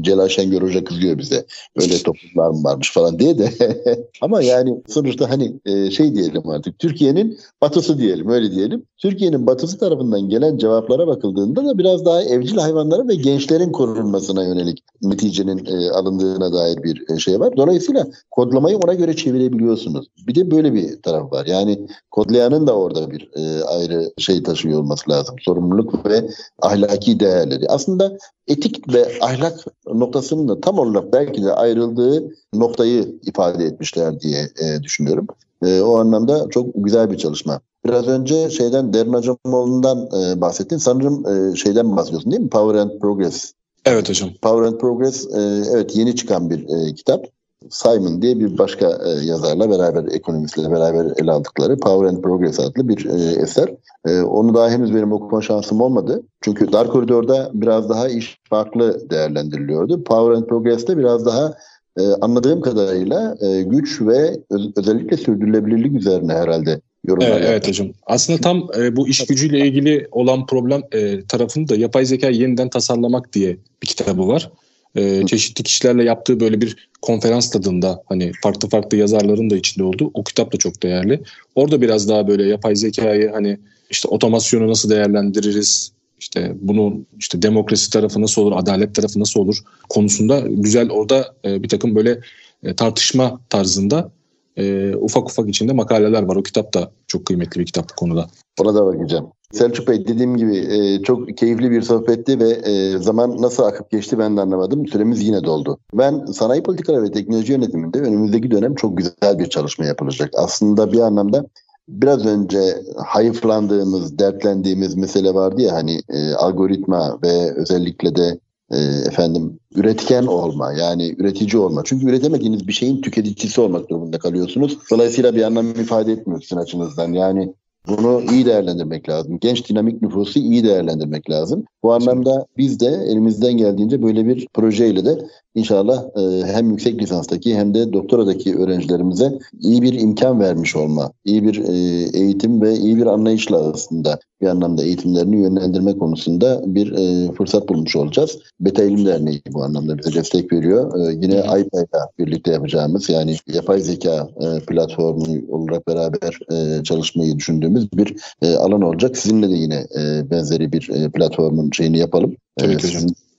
[0.02, 1.46] Celal Şengör Hoca kızıyor bize.
[1.76, 3.50] Öyle toplumlar mı varmış falan diye de.
[4.20, 8.82] Ama yani sonuçta hani e, şey diyelim artık Türkiye'nin batısı diyelim öyle diyelim.
[8.98, 14.84] Türkiye'nin batısı tarafından gelen cevaplara bakıldığında da biraz daha evcil hayvanların ve gençlerin korunmasına yönelik
[15.02, 17.56] neticenin e, alındığına dair bir e, şey var.
[17.56, 20.06] Dolayısıyla kodlamayı ona göre çevirebiliyorsunuz.
[20.26, 21.46] Bir de böyle bir taraf var.
[21.46, 21.86] Yani
[22.18, 25.36] kodlayanın da orada bir e, ayrı şey taşıyor olması lazım.
[25.40, 26.28] Sorumluluk ve
[26.62, 27.68] ahlaki değerleri.
[27.68, 34.40] Aslında etik ve ahlak noktasının da tam olarak belki de ayrıldığı noktayı ifade etmişler diye
[34.40, 35.26] e, düşünüyorum.
[35.62, 37.60] E, o anlamda çok güzel bir çalışma.
[37.86, 40.76] Biraz önce şeyden Derin Acamoğlu'ndan e, bahsettin.
[40.76, 42.50] Sanırım e, şeyden bahsediyorsun değil mi?
[42.50, 43.52] Power and Progress.
[43.84, 44.30] Evet hocam.
[44.42, 45.40] Power and Progress e,
[45.72, 47.26] evet yeni çıkan bir e, kitap.
[47.70, 52.88] Simon diye bir başka e, yazarla beraber, ekonomistle beraber ele aldıkları Power and Progress adlı
[52.88, 53.68] bir e, eser.
[54.06, 56.22] E, onu daha henüz benim okuma şansım olmadı.
[56.40, 60.04] Çünkü Dar Koridor'da biraz daha iş farklı değerlendiriliyordu.
[60.04, 61.54] Power and Progress'te biraz daha
[61.98, 67.88] e, anladığım kadarıyla e, güç ve öz, özellikle sürdürülebilirlik üzerine herhalde yorumlar evet, evet hocam.
[68.06, 72.68] Aslında tam e, bu iş gücüyle ilgili olan problem e, tarafını da yapay zeka yeniden
[72.68, 74.50] tasarlamak diye bir kitabı var
[74.98, 80.10] e, çeşitli kişilerle yaptığı böyle bir konferans tadında hani farklı farklı yazarların da içinde olduğu
[80.14, 81.22] o kitap da çok değerli.
[81.54, 83.58] Orada biraz daha böyle yapay zekayı hani
[83.90, 89.56] işte otomasyonu nasıl değerlendiririz, işte bunun işte demokrasi tarafı nasıl olur, adalet tarafı nasıl olur
[89.88, 92.20] konusunda güzel orada e, bir takım böyle
[92.62, 94.10] e, tartışma tarzında
[94.56, 96.36] e, ufak ufak içinde makaleler var.
[96.36, 98.30] O kitap da çok kıymetli bir kitap bu konuda.
[98.60, 99.26] Ona da bakacağım.
[99.52, 104.18] Selçuk Bey dediğim gibi e, çok keyifli bir sohbetti ve e, zaman nasıl akıp geçti
[104.18, 104.86] ben de anlamadım.
[104.86, 105.78] Süremiz yine doldu.
[105.94, 110.30] Ben sanayi politikaları ve teknoloji yönetiminde önümüzdeki dönem çok güzel bir çalışma yapılacak.
[110.36, 111.44] Aslında bir anlamda
[111.88, 118.38] biraz önce hayıflandığımız, dertlendiğimiz mesele vardı ya hani e, algoritma ve özellikle de
[118.70, 121.82] e, efendim üretken olma yani üretici olma.
[121.84, 124.78] Çünkü üretemediğiniz bir şeyin tüketicisi olmak durumunda kalıyorsunuz.
[124.90, 127.12] Dolayısıyla bir anlam ifade etmiyor sizin açınızdan.
[127.12, 127.54] Yani
[127.88, 129.38] bunu iyi değerlendirmek lazım.
[129.38, 131.64] Genç dinamik nüfusu iyi değerlendirmek lazım.
[131.82, 135.18] Bu anlamda biz de elimizden geldiğince böyle bir projeyle de
[135.58, 141.44] inşallah e, hem yüksek lisanstaki hem de doktoradaki öğrencilerimize iyi bir imkan vermiş olma, iyi
[141.44, 141.72] bir e,
[142.18, 147.96] eğitim ve iyi bir anlayışla aslında bir anlamda eğitimlerini yönlendirme konusunda bir e, fırsat bulmuş
[147.96, 148.38] olacağız.
[148.60, 151.08] Beta İlim Derneği bu anlamda bize destek veriyor.
[151.08, 157.92] E, yine iPad'la birlikte yapacağımız yani yapay zeka e, platformu olarak beraber e, çalışmayı düşündüğümüz
[157.92, 159.16] bir e, alan olacak.
[159.16, 162.36] Sizinle de yine e, benzeri bir e, platformun şeyini yapalım.
[162.56, 162.88] Tabii ki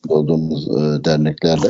[0.07, 1.67] olduğumuz e, derneklerle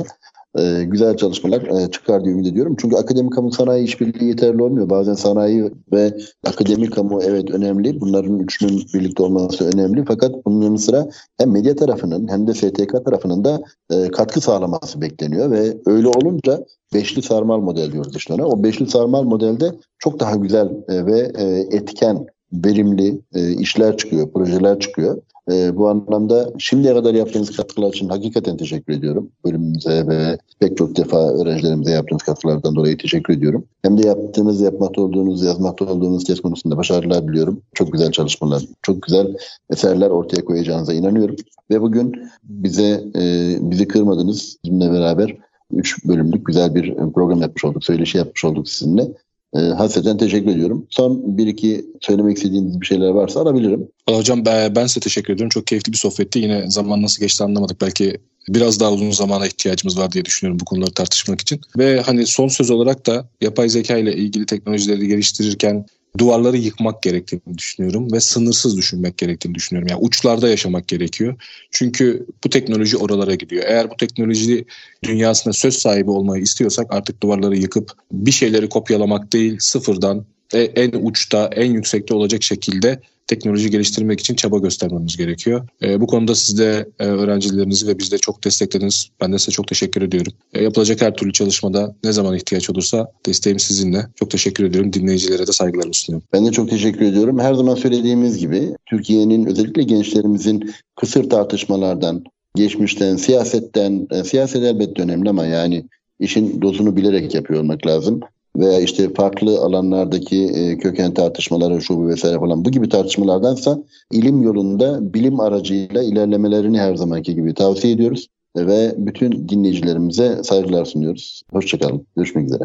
[0.57, 2.75] e, güzel çalışmalar e, çıkar diye ümit ediyorum.
[2.81, 4.89] Çünkü akademik kamu sanayi işbirliği yeterli olmuyor.
[4.89, 8.01] Bazen sanayi ve akademik kamu evet önemli.
[8.01, 10.05] Bunların üçünün birlikte olması önemli.
[10.07, 15.01] Fakat bunun yanı sıra hem medya tarafının hem de STK tarafının da e, katkı sağlaması
[15.01, 18.45] bekleniyor ve öyle olunca beşli sarmal model diyoruz işte ona.
[18.47, 21.45] O beşli sarmal modelde çok daha güzel e, ve e,
[21.77, 25.21] etken verimli e, işler çıkıyor, projeler çıkıyor.
[25.51, 29.29] E, bu anlamda şimdiye kadar yaptığınız katkılar için hakikaten teşekkür ediyorum.
[29.45, 33.65] Bölümümüze ve pek çok defa öğrencilerimize yaptığınız katkılardan dolayı teşekkür ediyorum.
[33.81, 37.61] Hem de yaptığınız, yapmakta olduğunuz, yazmakta olduğunuz test konusunda başarılar diliyorum.
[37.73, 39.35] Çok güzel çalışmalar, çok güzel
[39.69, 41.35] eserler ortaya koyacağınıza inanıyorum.
[41.71, 45.37] Ve bugün bize e, bizi kırmadınız bizimle beraber
[45.71, 49.07] 3 bölümlük güzel bir program yapmış olduk, söyleşi yapmış olduk sizinle.
[49.55, 50.87] E, hasreten teşekkür ediyorum.
[50.89, 53.87] Son bir iki söylemek istediğiniz bir şeyler varsa alabilirim.
[54.09, 55.49] Hocam ben size teşekkür ediyorum.
[55.49, 56.39] Çok keyifli bir sohbetti.
[56.39, 57.81] Yine zaman nasıl geçti anlamadık.
[57.81, 58.17] Belki
[58.53, 61.61] biraz daha uzun zamana ihtiyacımız var diye düşünüyorum bu konuları tartışmak için.
[61.77, 65.85] Ve hani son söz olarak da yapay zeka ile ilgili teknolojileri geliştirirken
[66.17, 69.87] duvarları yıkmak gerektiğini düşünüyorum ve sınırsız düşünmek gerektiğini düşünüyorum.
[69.91, 71.41] Yani uçlarda yaşamak gerekiyor.
[71.71, 73.63] Çünkü bu teknoloji oralara gidiyor.
[73.67, 74.65] Eğer bu teknoloji
[75.03, 81.49] dünyasında söz sahibi olmayı istiyorsak artık duvarları yıkıp bir şeyleri kopyalamak değil sıfırdan en uçta,
[81.55, 85.67] en yüksekte olacak şekilde teknoloji geliştirmek için çaba göstermemiz gerekiyor.
[85.81, 89.09] E, bu konuda siz de e, öğrencilerinizi ve biz de çok desteklediniz.
[89.21, 90.33] Ben de size çok teşekkür ediyorum.
[90.53, 94.07] E, yapılacak her türlü çalışmada ne zaman ihtiyaç olursa desteğim sizinle.
[94.15, 94.93] Çok teşekkür ediyorum.
[94.93, 96.27] Dinleyicilere de saygılarımı sunuyorum.
[96.33, 97.39] Ben de çok teşekkür ediyorum.
[97.39, 102.23] Her zaman söylediğimiz gibi Türkiye'nin özellikle gençlerimizin kısır tartışmalardan,
[102.55, 105.85] geçmişten, siyasetten, e, siyaset elbette önemli ama yani
[106.19, 108.21] işin dozunu bilerek yapıyor olmak lazım
[108.57, 114.43] veya işte farklı alanlardaki e, köken tartışmaları şu bu vesaire falan bu gibi tartışmalardansa ilim
[114.43, 118.27] yolunda bilim aracıyla ilerlemelerini her zamanki gibi tavsiye ediyoruz
[118.57, 121.43] ve bütün dinleyicilerimize saygılar sunuyoruz.
[121.51, 122.07] Hoşçakalın.
[122.15, 122.63] Görüşmek üzere.